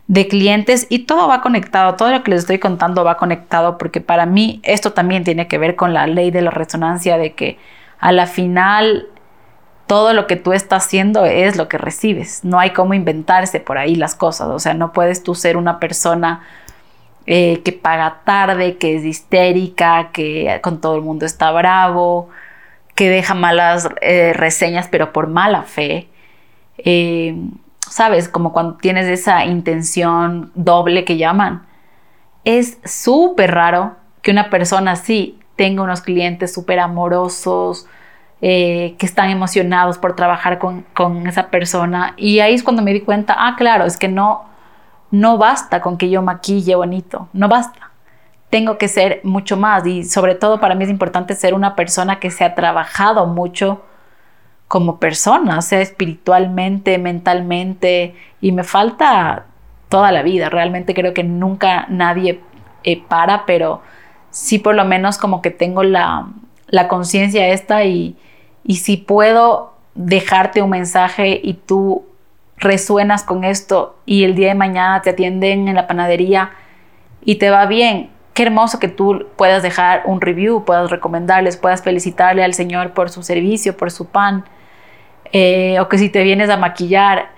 de 0.08 0.28
clientes 0.28 0.88
y 0.90 1.00
todo 1.00 1.28
va 1.28 1.42
conectado, 1.42 1.96
todo 1.96 2.12
lo 2.12 2.24
que 2.24 2.32
les 2.32 2.42
estoy 2.42 2.60
contando 2.60 3.04
va 3.04 3.18
conectado 3.18 3.78
porque 3.78 4.00
para 4.00 4.26
mí 4.26 4.62
esto 4.64 4.94
también 4.94 5.24
tiene 5.24 5.48
que 5.48 5.58
ver 5.58 5.76
con 5.76 5.94
la 5.94 6.08
ley 6.08 6.32
de 6.32 6.42
la 6.42 6.52
resonancia 6.52 7.18
de 7.18 7.34
que 7.34 7.58
a 8.00 8.12
la 8.12 8.26
final 8.26 9.08
todo 9.86 10.14
lo 10.14 10.28
que 10.28 10.38
tú 10.38 10.54
estás 10.54 10.86
haciendo 10.86 11.26
es 11.26 11.58
lo 11.58 11.68
que 11.68 11.78
recibes, 11.78 12.46
no 12.46 12.60
hay 12.60 12.70
cómo 12.72 12.94
inventarse 12.94 13.60
por 13.60 13.78
ahí 13.78 13.96
las 13.96 14.16
cosas, 14.16 14.48
o 14.48 14.60
sea, 14.60 14.74
no 14.74 14.94
puedes 14.94 15.24
tú 15.24 15.36
ser 15.36 15.58
una 15.58 15.80
persona 15.80 16.42
eh, 17.26 17.62
que 17.64 17.74
paga 17.74 18.22
tarde, 18.24 18.78
que 18.78 18.96
es 18.96 19.04
histérica, 19.04 20.10
que 20.12 20.60
con 20.62 20.80
todo 20.80 20.96
el 20.96 21.02
mundo 21.02 21.26
está 21.26 21.52
bravo, 21.52 22.30
que 22.96 23.10
deja 23.10 23.34
malas 23.34 23.90
eh, 24.02 24.34
reseñas, 24.34 24.88
pero 24.88 25.14
por 25.14 25.28
mala 25.28 25.64
fe. 25.64 26.10
Eh, 26.78 27.36
¿Sabes? 27.90 28.30
Como 28.30 28.54
cuando 28.54 28.76
tienes 28.76 29.08
esa 29.08 29.46
intención 29.46 30.52
doble 30.56 31.06
que 31.06 31.18
llaman. 31.18 31.66
Es 32.44 32.78
súper 32.86 33.52
raro 33.52 33.96
que 34.22 34.32
una 34.32 34.50
persona 34.50 34.92
así 34.92 35.40
tenga 35.56 35.84
unos 35.84 36.02
clientes 36.02 36.54
súper 36.54 36.80
amorosos, 36.80 37.88
eh, 38.42 38.96
que 38.98 39.06
están 39.06 39.30
emocionados 39.30 39.98
por 39.98 40.16
trabajar 40.16 40.60
con, 40.60 40.86
con, 40.94 41.28
esa 41.28 41.50
persona. 41.50 42.14
Y 42.18 42.40
ahí 42.40 42.54
es 42.54 42.64
cuando 42.64 42.82
me 42.82 42.94
di 42.94 43.02
cuenta, 43.02 43.36
ah, 43.38 43.56
claro, 43.58 43.86
es 43.86 43.98
que 43.98 44.08
no, 44.08 44.46
no 45.12 45.38
basta 45.38 45.82
con 45.82 45.98
que 45.98 46.10
yo 46.10 46.22
maquille 46.22 46.76
bonito, 46.76 47.30
no 47.34 47.48
basta 47.48 47.93
tengo 48.54 48.78
que 48.78 48.88
ser 48.88 49.20
mucho 49.24 49.58
más 49.58 49.84
y 49.88 50.04
sobre 50.04 50.36
todo 50.36 50.60
para 50.60 50.76
mí 50.76 50.84
es 50.84 50.90
importante 50.92 51.34
ser 51.34 51.56
una 51.56 51.76
persona 51.76 52.20
que 52.20 52.30
se 52.30 52.44
ha 52.44 52.54
trabajado 52.54 53.26
mucho 53.26 53.82
como 54.68 55.00
persona, 55.00 55.60
sea 55.64 55.82
espiritualmente, 55.82 57.00
mentalmente 57.00 58.14
y 58.42 58.52
me 58.52 58.64
falta 58.64 59.48
toda 59.90 60.12
la 60.12 60.22
vida. 60.22 60.52
Realmente 60.52 60.94
creo 60.94 61.16
que 61.16 61.24
nunca 61.24 61.88
nadie 61.90 62.42
eh, 62.84 63.02
para, 63.02 63.48
pero 63.48 63.82
sí 64.30 64.60
por 64.60 64.76
lo 64.76 64.86
menos 64.86 65.18
como 65.18 65.42
que 65.42 65.50
tengo 65.50 65.82
la, 65.82 66.28
la 66.68 66.88
conciencia 66.88 67.48
esta 67.48 67.86
y, 67.86 68.16
y 68.64 68.76
si 68.76 68.98
puedo 68.98 69.74
dejarte 69.96 70.62
un 70.62 70.70
mensaje 70.70 71.42
y 71.44 71.56
tú 71.56 72.06
resuenas 72.58 73.24
con 73.24 73.46
esto 73.46 73.96
y 74.06 74.26
el 74.26 74.36
día 74.36 74.50
de 74.50 74.56
mañana 74.56 75.02
te 75.02 75.10
atienden 75.10 75.68
en 75.68 75.74
la 75.74 75.88
panadería 75.88 76.52
y 77.26 77.38
te 77.38 77.50
va 77.50 77.66
bien, 77.66 78.13
qué 78.34 78.44
hermoso 78.44 78.80
que 78.80 78.88
tú 78.88 79.28
puedas 79.36 79.64
dejar 79.64 80.04
un 80.06 80.22
review, 80.22 80.66
puedas 80.66 80.90
recomendarles, 80.90 81.58
puedas 81.58 81.84
felicitarle 81.84 82.44
al 82.44 82.54
Señor 82.54 82.94
por 82.94 83.10
su 83.10 83.24
servicio, 83.24 83.78
por 83.78 83.92
su 83.92 84.08
pan, 84.08 84.46
eh, 85.32 85.80
o 85.80 85.88
que 85.90 85.98
si 85.98 86.10
te 86.10 86.24
vienes 86.24 86.50
a 86.50 86.58
maquillar, 86.58 87.30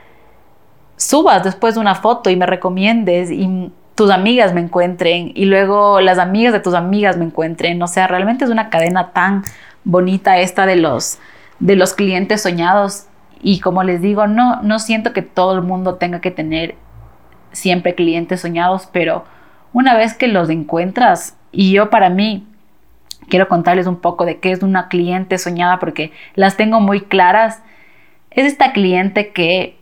subas 0.97 1.43
después 1.43 1.75
de 1.75 1.81
una 1.81 1.95
foto 1.95 2.29
y 2.29 2.35
me 2.35 2.45
recomiendes 2.45 3.29
y 3.31 3.71
tus 3.95 4.09
amigas 4.09 4.53
me 4.53 4.61
encuentren 4.61 5.31
y 5.35 5.45
luego 5.45 6.01
las 6.01 6.17
amigas 6.17 6.53
de 6.53 6.59
tus 6.59 6.73
amigas 6.73 7.17
me 7.17 7.25
encuentren. 7.25 7.81
O 7.81 7.87
sea, 7.87 8.07
realmente 8.07 8.45
es 8.45 8.51
una 8.51 8.69
cadena 8.69 9.11
tan 9.11 9.43
bonita 9.83 10.37
esta 10.39 10.65
de 10.65 10.75
los, 10.75 11.19
de 11.59 11.75
los 11.75 11.93
clientes 11.93 12.41
soñados. 12.41 13.07
Y 13.41 13.59
como 13.59 13.83
les 13.83 14.01
digo, 14.01 14.27
no, 14.27 14.61
no 14.61 14.79
siento 14.79 15.13
que 15.13 15.21
todo 15.21 15.55
el 15.55 15.61
mundo 15.61 15.95
tenga 15.95 16.19
que 16.19 16.31
tener 16.31 16.75
siempre 17.51 17.95
clientes 17.95 18.41
soñados, 18.41 18.89
pero 18.91 19.23
una 19.75 19.93
vez 19.93 20.13
que 20.13 20.29
los 20.29 20.49
encuentras, 20.49 21.35
y 21.51 21.73
yo 21.73 21.89
para 21.89 22.09
mí 22.09 22.47
quiero 23.27 23.49
contarles 23.49 23.87
un 23.87 23.97
poco 23.97 24.23
de 24.23 24.39
qué 24.39 24.53
es 24.53 24.63
una 24.63 24.87
cliente 24.87 25.37
soñada 25.37 25.79
porque 25.79 26.13
las 26.33 26.55
tengo 26.55 26.79
muy 26.79 27.01
claras, 27.01 27.61
es 28.31 28.45
esta 28.45 28.71
cliente 28.71 29.33
que 29.33 29.77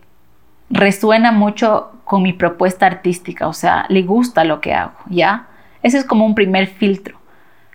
resuena 0.68 1.30
mucho 1.30 1.92
con 2.02 2.24
mi 2.24 2.32
propuesta 2.32 2.86
artística, 2.86 3.46
o 3.46 3.52
sea, 3.52 3.86
le 3.88 4.02
gusta 4.02 4.42
lo 4.42 4.60
que 4.60 4.74
hago, 4.74 4.96
¿ya? 5.10 5.46
Ese 5.84 5.98
es 5.98 6.04
como 6.04 6.26
un 6.26 6.34
primer 6.34 6.66
filtro. 6.66 7.16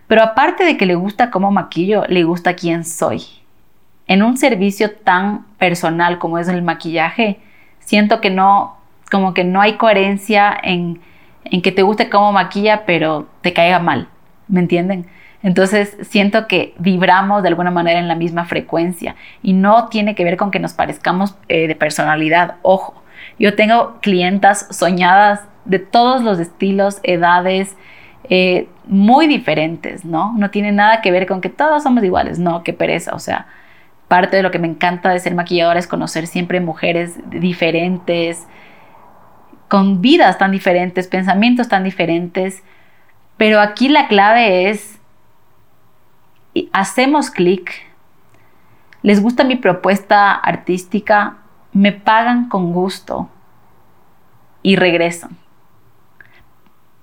Pero 0.08 0.22
aparte 0.22 0.66
de 0.66 0.76
que 0.76 0.86
le 0.86 0.96
gusta 0.96 1.32
cómo 1.32 1.52
maquillo, 1.52 2.04
le 2.10 2.26
gusta 2.26 2.54
quién 2.54 2.84
soy. 2.84 3.24
En 4.08 4.24
un 4.24 4.36
servicio 4.36 4.92
tan 4.92 5.46
personal 5.58 6.20
como 6.20 6.38
es 6.38 6.50
el 6.50 6.64
maquillaje, 6.64 7.40
siento 7.80 8.20
que 8.20 8.30
no, 8.30 8.76
como 9.10 9.34
que 9.34 9.46
no 9.46 9.62
hay 9.62 9.78
coherencia 9.78 10.54
en, 10.62 11.00
en 11.52 11.62
que 11.62 11.72
te 11.72 11.82
guste 11.82 12.10
cómo 12.10 12.32
maquilla, 12.32 12.86
pero 12.86 13.28
te 13.42 13.54
caiga 13.54 13.80
mal, 13.80 14.08
¿me 14.48 14.60
entienden? 14.60 15.08
Entonces 15.42 15.96
siento 16.02 16.48
que 16.48 16.74
vibramos 16.80 17.42
de 17.44 17.48
alguna 17.48 17.72
manera 17.72 18.00
en 18.00 18.08
la 18.08 18.16
misma 18.16 18.46
frecuencia 18.46 19.16
y 19.42 19.54
no 19.54 19.88
tiene 19.88 20.16
que 20.16 20.24
ver 20.24 20.38
con 20.38 20.52
que 20.52 20.60
nos 20.60 20.74
parezcamos 20.74 21.36
eh, 21.48 21.68
de 21.68 21.76
personalidad. 21.76 22.56
Ojo, 22.62 23.02
yo 23.38 23.56
tengo 23.56 24.00
clientas 24.02 24.68
soñadas 24.70 25.42
de 25.66 25.80
todos 25.80 26.24
los 26.24 26.40
estilos, 26.40 27.00
edades, 27.04 27.78
eh, 28.30 28.68
muy 28.86 29.28
diferentes, 29.28 30.04
¿no? 30.04 30.34
No 30.38 30.50
tiene 30.50 30.72
nada 30.72 31.02
que 31.02 31.12
ver 31.12 31.26
con 31.26 31.42
que 31.42 31.50
todos 31.50 31.84
somos 31.84 32.04
iguales, 32.04 32.38
no, 32.38 32.64
qué 32.64 32.74
pereza, 32.74 33.16
o 33.16 33.20
sea, 33.20 33.48
parte 34.08 34.38
de 34.38 34.44
lo 34.44 34.52
que 34.52 34.60
me 34.60 34.68
encanta 34.68 35.10
de 35.10 35.20
ser 35.20 35.36
maquilladora 35.36 35.80
es 35.80 35.88
conocer 35.88 36.28
siempre 36.28 36.60
mujeres 36.60 37.18
diferentes, 37.30 38.48
con 39.70 40.02
vidas 40.02 40.38
tan 40.38 40.52
diferentes, 40.52 41.08
pensamientos 41.08 41.70
tan 41.70 41.84
diferentes, 41.84 42.64
pero 43.38 43.62
aquí 43.62 43.88
la 43.88 44.08
clave 44.08 44.70
es 44.70 45.00
hacemos 46.74 47.32
clic, 47.32 47.72
les 49.02 49.22
gusta 49.22 49.44
mi 49.44 49.56
propuesta 49.56 50.34
artística, 50.34 51.38
me 51.72 51.92
pagan 51.92 52.50
con 52.50 52.74
gusto 52.74 53.30
y 54.62 54.76
regresan. 54.76 55.38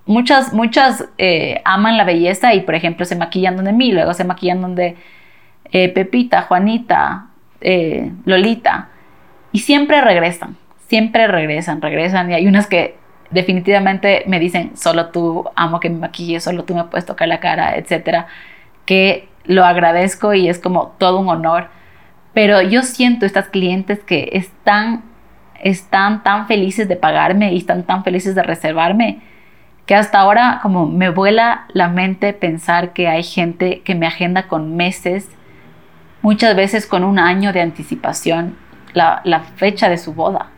Muchas, 0.05 0.53
muchas 0.53 1.09
eh, 1.19 1.63
aman 1.65 1.97
la 1.97 2.05
belleza 2.05 2.55
y, 2.55 2.61
por 2.61 2.75
ejemplo, 2.75 3.05
se 3.05 3.17
maquillan 3.17 3.57
donde 3.57 3.73
mí, 3.73 3.93
luego 3.93 4.15
se 4.15 4.25
maquillan 4.25 4.61
donde 4.61 4.97
eh, 5.73 5.89
Pepita, 5.89 6.43
Juanita, 6.43 7.29
eh, 7.61 8.13
Lolita, 8.25 8.89
y 9.53 9.61
siempre 9.61 10.01
regresan, 10.01 10.57
siempre 10.89 11.27
regresan, 11.27 11.83
regresan. 11.83 12.31
Y 12.31 12.35
hay 12.35 12.47
unas 12.47 12.67
que 12.67 12.97
definitivamente 13.31 14.25
me 14.27 14.39
dicen, 14.39 14.77
solo 14.77 15.07
tú 15.07 15.45
amo 15.57 15.81
que 15.81 15.91
me 15.91 15.99
maquille, 15.99 16.41
solo 16.41 16.65
tú 16.65 16.75
me 16.75 16.85
puedes 16.85 17.07
tocar 17.07 17.29
la 17.29 17.41
cara, 17.41 17.77
etcétera, 17.77 18.27
que 18.85 19.29
lo 19.45 19.65
agradezco 19.65 20.35
y 20.35 20.49
es 20.49 20.59
como 20.59 20.95
todo 20.99 21.19
un 21.19 21.29
honor. 21.29 21.69
Pero 22.35 22.61
yo 22.63 22.83
siento 22.83 23.27
estas 23.27 23.49
clientes 23.49 24.01
que 24.01 24.31
están, 24.33 25.03
están 25.63 26.23
tan 26.23 26.47
felices 26.47 26.89
de 26.89 26.97
pagarme 26.97 27.53
y 27.53 27.59
están 27.59 27.85
tan 27.85 28.05
felices 28.05 28.35
de 28.35 28.43
reservarme 28.43 29.21
que 29.87 29.95
hasta 29.95 30.19
ahora 30.19 30.59
como 30.63 30.87
me 30.87 31.11
vuela 31.11 31.67
la 31.73 31.89
mente 31.89 32.33
pensar 32.33 32.93
que 32.93 33.07
hay 33.07 33.23
gente 33.23 33.83
que 33.83 33.95
me 33.95 34.07
agenda 34.07 34.49
con 34.49 34.77
meses, 34.77 35.29
muchas 36.23 36.57
veces 36.57 36.87
con 36.87 37.05
un 37.05 37.21
año 37.21 37.53
de 37.53 37.61
anticipación, 37.61 38.57
la, 38.95 39.21
la 39.25 39.41
fecha 39.41 39.89
de 39.89 39.97
su 39.97 40.13
boda 40.13 40.51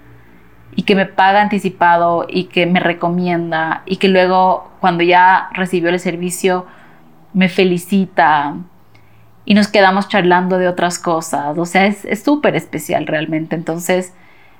y 0.77 0.83
que 0.83 0.95
me 0.95 1.07
paga 1.07 1.43
anticipado 1.43 2.27
y 2.29 2.45
que 2.45 2.67
me 2.67 2.81
recomienda 2.81 3.83
y 3.87 3.97
que 3.97 4.09
luego 4.09 4.71
cuando 4.81 5.03
ya 5.03 5.49
recibió 5.53 5.91
el 5.91 5.99
servicio 6.01 6.67
me 7.33 7.49
felicita, 7.49 8.57
y 9.49 9.55
nos 9.55 9.69
quedamos 9.69 10.09
charlando 10.09 10.59
de 10.59 10.69
otras 10.69 10.99
cosas. 10.99 11.57
O 11.57 11.65
sea, 11.65 11.87
es 11.87 12.23
súper 12.23 12.55
especial 12.55 13.07
realmente. 13.07 13.57
Entonces, 13.57 14.13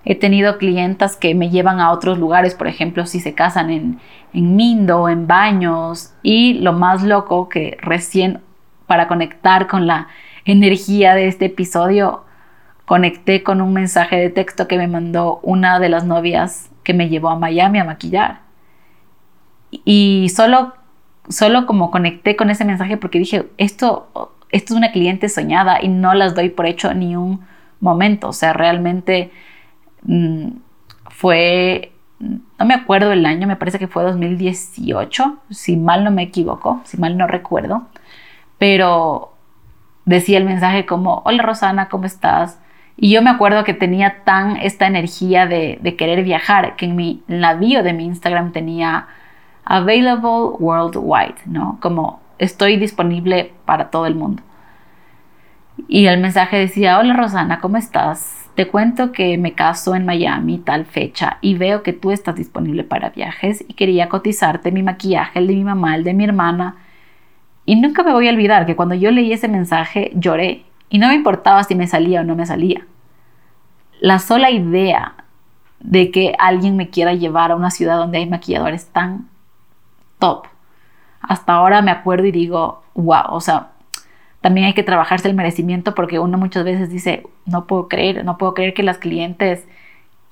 he 0.07 0.15
tenido 0.15 0.57
clientas 0.57 1.15
que 1.15 1.35
me 1.35 1.51
llevan 1.51 1.79
a 1.79 1.91
otros 1.93 2.19
lugares, 2.19 2.55
por 2.55 2.69
ejemplo, 2.69 3.05
si 3.05 3.21
se 3.21 3.35
casan 3.35 3.69
en, 3.69 4.01
en 4.33 4.57
Mindo, 4.57 5.11
en 5.11 5.27
baños. 5.27 6.15
Y 6.23 6.55
lo 6.61 6.73
más 6.73 7.03
loco 7.03 7.51
que 7.51 7.77
recién, 7.83 8.41
para 8.87 9.09
conectar 9.09 9.67
con 9.67 9.87
la 9.87 10.09
energía 10.47 11.15
de 11.15 11.29
este 11.29 11.45
episodio, 11.45 12.25
conecté 12.89 13.45
con 13.45 13.61
un 13.61 13.73
mensaje 13.73 14.17
de 14.17 14.31
texto 14.31 14.67
que 14.67 14.79
me 14.79 14.89
mandó 14.89 15.39
una 15.45 15.79
de 15.79 15.89
las 15.89 16.05
novias 16.05 16.71
que 16.83 16.95
me 16.95 17.09
llevó 17.09 17.29
a 17.29 17.39
Miami 17.39 17.79
a 17.79 17.85
maquillar. 17.85 18.41
Y 19.71 20.33
solo, 20.35 20.75
solo 21.29 21.67
como 21.67 21.91
conecté 21.91 22.35
con 22.35 22.51
ese 22.51 22.65
mensaje 22.65 22.97
porque 22.97 23.19
dije, 23.21 23.49
esto 23.59 24.33
esto 24.51 24.75
es 24.75 24.79
una 24.79 24.93
cliente 24.93 25.29
soñada 25.29 25.83
y 25.83 25.89
no 25.89 26.15
las 26.15 26.35
doy 26.35 26.49
por 26.51 26.67
hecho 26.67 26.93
ni 26.95 27.17
un 27.17 27.45
momento. 27.81 28.29
O 28.29 28.33
sea, 28.33 28.53
realmente 28.53 29.31
mm, 30.03 30.49
fue, 31.11 31.93
no 32.19 32.65
me 32.65 32.75
acuerdo 32.75 33.13
el 33.13 33.27
año, 33.27 33.47
me 33.47 33.57
parece 33.57 33.79
que 33.79 33.89
fue 33.89 34.03
2018, 34.05 35.39
si 35.51 35.77
mal 35.77 36.05
no 36.05 36.11
me 36.11 36.23
equivoco, 36.23 36.81
si 36.85 36.97
mal 36.97 37.17
no 37.17 37.27
recuerdo, 37.27 37.87
pero 38.59 39.35
decía 40.05 40.39
el 40.39 40.45
mensaje 40.45 40.87
como, 40.87 41.23
hola 41.25 41.43
Rosana, 41.43 41.89
¿cómo 41.89 42.07
estás? 42.07 42.59
Y 43.01 43.11
yo 43.11 43.23
me 43.23 43.31
acuerdo 43.31 43.63
que 43.63 43.75
tenía 43.75 44.25
tan 44.25 44.57
esta 44.57 44.89
energía 44.89 45.47
de, 45.47 45.79
querer 45.97 46.25
viajar, 46.25 46.75
que 46.75 46.87
en, 46.87 46.97
mi, 46.97 47.23
en 47.29 47.41
la 47.41 47.55
bio 47.55 47.85
de 47.85 47.93
mi 47.93 48.05
Instagram 48.05 48.51
tenía 48.51 49.07
available 49.65 50.57
worldwide, 50.59 51.37
¿no? 51.47 51.79
Como 51.81 52.21
estoy 52.39 52.77
disponible 52.77 53.53
para 53.65 53.91
todo 53.91 54.07
el 54.07 54.17
mundo. 54.17 54.43
Y 55.87 56.07
el 56.07 56.19
mensaje 56.19 56.57
decía, 56.59 56.99
hola 56.99 57.15
Rosana, 57.15 57.61
¿cómo 57.61 57.77
estás? 57.77 58.51
Te 58.57 58.67
cuento 58.67 59.13
que 59.13 59.39
me 59.39 59.53
caso 59.53 59.95
en 59.95 60.05
Miami 60.05 60.59
tal 60.59 60.85
fecha 60.85 61.39
y 61.41 61.55
veo 61.55 61.85
que 61.85 61.93
tú 61.93 62.11
estás 62.11 62.35
disponible 62.35 62.83
para 62.83 63.11
viajes 63.11 63.65
y 63.69 63.75
quería 63.75 64.09
cotizarte 64.09 64.73
mi 64.73 64.83
maquillaje, 64.83 65.39
el 65.39 65.47
de 65.47 65.55
mi 65.55 65.63
mamá, 65.63 65.95
el 65.95 66.03
de 66.03 66.15
mi 66.15 66.25
hermana. 66.25 66.75
Y 67.65 67.77
nunca 67.77 68.03
me 68.03 68.13
voy 68.13 68.27
a 68.27 68.33
olvidar 68.33 68.67
que 68.67 68.75
cuando 68.75 68.97
yo 68.97 69.13
leí 69.13 69.33
ese 69.33 69.47
mensaje 69.47 70.11
lloré 70.15 70.65
y 70.91 70.99
no 70.99 71.09
me 71.09 71.15
importaba 71.15 71.65
si 71.65 71.75
me 71.75 71.87
salía 71.87 72.21
o 72.21 72.25
no 72.25 72.37
me 72.37 72.47
salía. 72.47 72.87
La 74.01 74.19
sola 74.19 74.51
idea 74.51 75.15
de 75.81 76.11
que 76.11 76.35
alguien 76.39 76.77
me 76.77 76.91
quiera 76.91 77.15
llevar 77.15 77.51
a 77.53 77.57
una 77.57 77.71
ciudad 77.71 77.99
donde 77.99 78.19
hay 78.19 78.27
maquilladores 78.27 78.87
tan 78.87 79.29
top 80.19 80.47
hasta 81.21 81.53
ahora 81.53 81.83
me 81.83 81.91
acuerdo 81.91 82.27
y 82.27 82.33
digo, 82.33 82.83
wow, 82.95 83.25
o 83.31 83.41
sea, 83.41 83.69
también 84.41 84.67
hay 84.67 84.73
que 84.73 84.83
trabajarse 84.83 85.29
el 85.29 85.35
merecimiento 85.35 85.95
porque 85.95 86.19
uno 86.19 86.39
muchas 86.39 86.65
veces 86.65 86.91
dice, 86.91 87.25
no 87.45 87.67
puedo 87.67 87.89
creer, 87.89 88.25
no 88.25 88.39
puedo 88.39 88.55
creer 88.55 88.75
que 88.75 88.83
las 88.83 88.99
clientes 88.99 89.67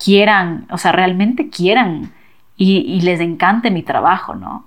quieran, 0.03 0.67
o 0.71 0.79
sea, 0.79 0.93
realmente 0.93 1.51
quieran 1.51 2.13
y, 2.57 3.01
les 3.03 3.21
encante 3.21 3.71
mi 3.71 3.83
trabajo, 3.83 4.35
¿no? 4.35 4.65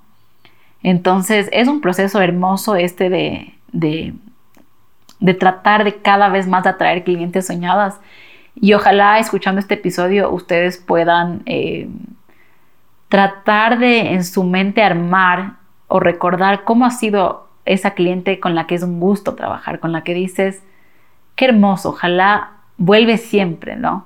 Entonces 0.84 1.50
es 1.52 1.68
un 1.68 1.82
proceso 1.82 2.22
hermoso 2.22 2.76
este 2.76 3.10
de, 3.10 3.54
de, 3.72 4.14
de 5.20 5.34
tratar 5.34 5.84
de 5.84 6.02
cada 6.02 6.30
vez 6.30 6.48
más 6.48 6.66
atraer 6.66 7.04
clientes 7.04 7.48
soñadas 7.48 8.00
y 8.56 8.74
ojalá 8.74 9.20
escuchando 9.20 9.60
este 9.60 9.76
episodio 9.76 10.32
ustedes 10.32 10.78
puedan 10.78 11.42
eh, 11.46 11.88
tratar 13.08 13.80
de 13.80 14.14
en 14.14 14.24
su 14.24 14.44
mente 14.44 14.84
armar 14.84 15.54
o 15.88 16.00
recordar 16.00 16.64
cómo 16.64 16.86
ha 16.86 16.92
sido 16.92 17.48
esa 17.66 17.92
cliente 17.92 18.40
con 18.40 18.56
la 18.56 18.68
que 18.68 18.76
es 18.76 18.84
un 18.84 19.00
gusto 19.00 19.36
trabajar, 19.36 19.80
con 19.80 19.92
la 19.92 20.04
que 20.04 20.14
dices, 20.14 20.64
qué 21.36 21.46
hermoso, 21.46 21.90
ojalá 21.90 22.52
vuelve 22.78 23.18
siempre, 23.18 23.76
¿no? 23.76 24.06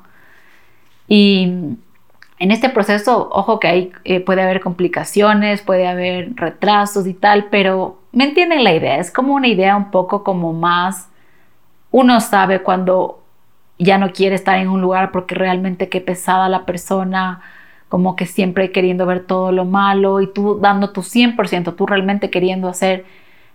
Y 1.08 1.78
en 2.40 2.52
este 2.52 2.70
proceso, 2.70 3.30
ojo 3.32 3.60
que 3.60 3.68
ahí 3.68 3.92
eh, 4.04 4.20
puede 4.20 4.42
haber 4.42 4.60
complicaciones, 4.62 5.62
puede 5.62 5.88
haber 5.88 6.36
retrasos 6.36 7.08
y 7.08 7.14
tal, 7.14 7.46
pero 7.50 8.03
me 8.14 8.24
entienden 8.24 8.64
la 8.64 8.74
idea, 8.74 8.98
es 8.98 9.12
como 9.12 9.34
una 9.34 9.48
idea 9.48 9.76
un 9.76 9.92
poco 9.92 10.24
como 10.24 10.54
más, 10.54 11.10
uno 11.92 12.22
sabe 12.22 12.62
cuando 12.62 13.22
ya 13.80 13.98
no 13.98 14.12
quiere 14.14 14.36
estar 14.36 14.58
en 14.60 14.70
un 14.70 14.82
lugar 14.82 15.12
porque 15.12 15.36
realmente 15.36 15.90
qué 15.90 16.00
pesada 16.00 16.48
la 16.48 16.66
persona, 16.66 17.42
como 17.90 18.16
que 18.16 18.26
siempre 18.26 18.72
queriendo 18.72 19.06
ver 19.06 19.26
todo 19.26 19.52
lo 19.52 19.66
malo 19.66 20.22
y 20.22 20.32
tú 20.32 20.60
dando 20.60 20.92
tu 20.92 21.02
100%, 21.02 21.76
tú 21.76 21.86
realmente 21.86 22.30
queriendo 22.30 22.68
hacer 22.68 23.06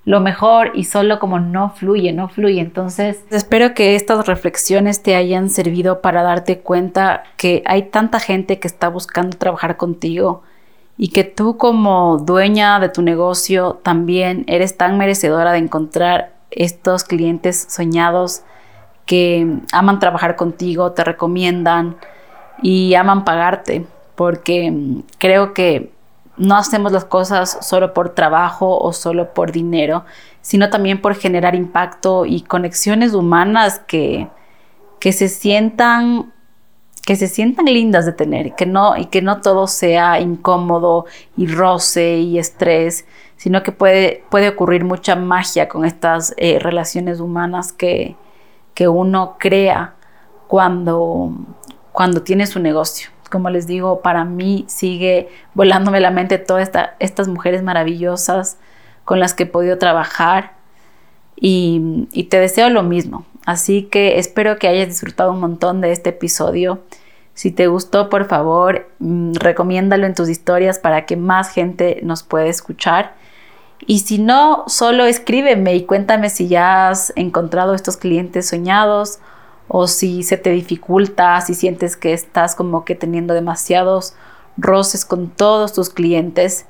lo 0.05 0.21
mejor 0.21 0.73
y 0.75 0.85
solo 0.85 1.19
como 1.19 1.39
no 1.39 1.71
fluye, 1.71 2.13
no 2.13 2.29
fluye. 2.29 2.61
Entonces, 2.61 3.25
espero 3.31 3.75
que 3.75 3.95
estas 3.95 4.27
reflexiones 4.27 5.03
te 5.03 5.15
hayan 5.17 5.51
servido 5.51 6.01
para 6.01 6.23
darte 6.23 6.61
cuenta 6.61 7.25
que 7.37 7.63
hay 7.67 7.83
tanta 7.91 8.21
gente 8.21 8.59
que 8.59 8.69
está 8.69 8.89
buscando 8.89 9.37
trabajar 9.37 9.77
contigo 9.77 10.43
y 10.99 11.09
que 11.09 11.23
tú 11.23 11.57
como 11.57 12.19
dueña 12.19 12.81
de 12.81 12.89
tu 12.89 13.03
negocio 13.03 13.79
también 13.83 14.45
eres 14.49 14.77
tan 14.77 14.99
merecedora 14.99 15.53
de 15.53 15.59
encontrar 15.59 16.35
estos 16.51 17.05
clientes 17.05 17.67
soñados 17.71 18.43
que 19.07 19.61
aman 19.73 20.01
trabajar 20.01 20.35
contigo, 20.35 20.93
te 20.93 21.05
recomiendan 21.05 21.97
y 22.63 22.95
aman 22.95 23.25
pagarte, 23.25 23.87
porque 24.17 25.03
creo 25.19 25.55
que 25.55 25.93
no 26.37 26.57
hacemos 26.57 26.91
las 26.93 27.05
cosas 27.05 27.59
solo 27.63 27.95
por 27.95 28.11
trabajo 28.11 28.79
o 28.79 28.93
solo 28.93 29.33
por 29.35 29.53
dinero, 29.53 30.05
sino 30.43 30.69
también 30.69 31.01
por 31.01 31.15
generar 31.15 31.55
impacto 31.55 32.27
y 32.27 32.43
conexiones 32.43 33.15
humanas 33.15 33.81
que, 33.87 34.29
que 34.99 35.13
se 35.13 35.29
sientan 35.29 36.33
que 37.09 37.17
se 37.17 37.27
sientan 37.27 37.65
lindas 37.65 38.05
de 38.05 38.13
tener, 38.13 38.55
que 38.55 38.67
no, 38.67 38.95
y 38.95 39.07
que 39.07 39.23
no 39.23 39.41
todo 39.41 39.67
sea 39.67 40.21
incómodo 40.21 41.07
y 41.39 41.47
roce 41.47 42.19
y 42.19 42.39
estrés, 42.39 43.07
sino 43.39 43.63
que 43.63 43.73
puede, 43.73 44.25
puede 44.29 44.51
ocurrir 44.51 44.85
mucha 44.85 45.17
magia 45.17 45.71
con 45.71 45.87
estas 45.87 46.35
eh, 46.37 46.59
relaciones 46.59 47.21
humanas 47.21 47.73
que, 47.73 48.15
que 48.75 48.89
uno 48.89 49.37
crea 49.39 49.95
cuando, 50.49 51.33
cuando 51.93 52.21
tiene 52.21 52.47
su 52.47 52.61
negocio 52.61 53.09
como 53.31 53.49
les 53.49 53.67
digo, 53.67 54.03
para 54.03 54.27
mí 54.27 54.67
sigue 54.69 55.31
volándome 55.55 56.01
la 56.01 56.11
mente 56.11 56.37
todas 56.37 56.71
estas 56.99 57.29
mujeres 57.29 57.63
maravillosas 57.63 58.59
con 59.07 59.19
las 59.19 59.33
que 59.33 59.45
he 59.45 59.47
podido 59.47 59.79
trabajar 59.79 60.53
y, 61.37 62.07
y, 62.13 62.25
te 62.25 62.39
deseo 62.39 62.69
lo 62.69 62.83
mismo. 62.83 63.25
Así 63.49 63.85
que 63.85 64.19
espero 64.19 64.59
que 64.59 64.69
hayas 64.69 64.89
disfrutado 64.89 65.33
un 65.33 65.41
montón 65.41 65.81
de 65.81 65.91
este 65.91 66.11
episodio. 66.11 66.81
Si 67.33 67.51
te 67.51 67.67
gustó, 67.67 68.11
por 68.11 68.27
favor, 68.27 68.91
mm, 68.99 69.37
recomiéndalo 69.37 70.05
en 70.05 70.15
tus 70.15 70.29
historias 70.29 70.79
para 70.79 71.07
que 71.07 71.17
más 71.17 71.49
gente 71.49 72.01
nos 72.03 72.23
pueda 72.23 72.45
escuchar. 72.45 73.15
Y 73.87 74.01
si 74.01 74.19
no, 74.19 74.65
solo 74.67 75.07
escríbeme 75.07 75.75
y 75.77 75.87
cuéntame 75.87 76.29
si 76.29 76.47
ya 76.47 76.91
has 76.91 77.11
encontrado 77.17 77.73
estos 77.73 77.97
clientes 77.97 78.47
soñados 78.47 79.19
o 79.67 79.87
si 79.87 80.25
se 80.25 80.37
te 80.37 80.51
dificulta, 80.51 81.41
si 81.41 81.55
sientes 81.55 81.97
que 81.97 82.13
estás 82.13 82.55
como 82.55 82.85
que 82.85 82.97
teniendo 82.97 83.33
demasiados 83.33 84.13
roces 84.59 85.07
con 85.07 85.31
todos 85.31 85.73
tus 85.73 85.89
clientes, 85.89 86.67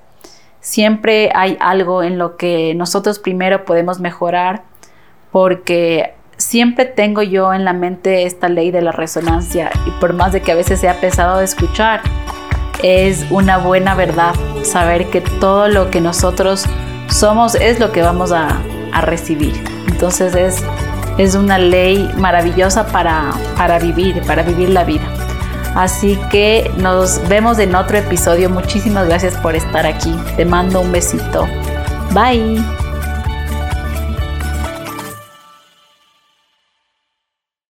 siempre 0.60 1.32
hay 1.34 1.56
algo 1.58 2.04
en 2.04 2.18
lo 2.18 2.36
que 2.36 2.72
nosotros 2.76 3.18
primero 3.18 3.64
podemos 3.64 3.98
mejorar 3.98 4.62
porque 5.32 6.14
siempre 6.48 6.86
tengo 6.86 7.22
yo 7.22 7.52
en 7.52 7.66
la 7.66 7.74
mente 7.74 8.24
esta 8.24 8.48
ley 8.48 8.70
de 8.70 8.80
la 8.80 8.90
resonancia 8.90 9.70
y 9.86 9.90
por 10.00 10.14
más 10.14 10.32
de 10.32 10.40
que 10.40 10.52
a 10.52 10.54
veces 10.54 10.80
sea 10.80 10.98
pesado 10.98 11.38
de 11.38 11.44
escuchar, 11.44 12.00
es 12.82 13.26
una 13.30 13.58
buena 13.58 13.94
verdad 13.94 14.34
saber 14.62 15.10
que 15.10 15.20
todo 15.20 15.68
lo 15.68 15.90
que 15.90 16.00
nosotros 16.00 16.64
somos 17.08 17.54
es 17.54 17.78
lo 17.78 17.92
que 17.92 18.00
vamos 18.00 18.32
a, 18.32 18.62
a 18.94 19.00
recibir. 19.02 19.52
Entonces 19.88 20.34
es 20.34 20.64
es 21.18 21.34
una 21.34 21.58
ley 21.58 22.08
maravillosa 22.16 22.86
para, 22.86 23.32
para 23.56 23.78
vivir, 23.78 24.22
para 24.22 24.42
vivir 24.42 24.70
la 24.70 24.84
vida. 24.84 25.02
Así 25.74 26.18
que 26.30 26.70
nos 26.78 27.28
vemos 27.28 27.58
en 27.58 27.74
otro 27.74 27.98
episodio. 27.98 28.48
Muchísimas 28.48 29.06
gracias 29.06 29.34
por 29.34 29.54
estar 29.54 29.84
aquí. 29.84 30.14
Te 30.36 30.44
mando 30.44 30.80
un 30.80 30.92
besito. 30.92 31.46
Bye. 32.12 32.87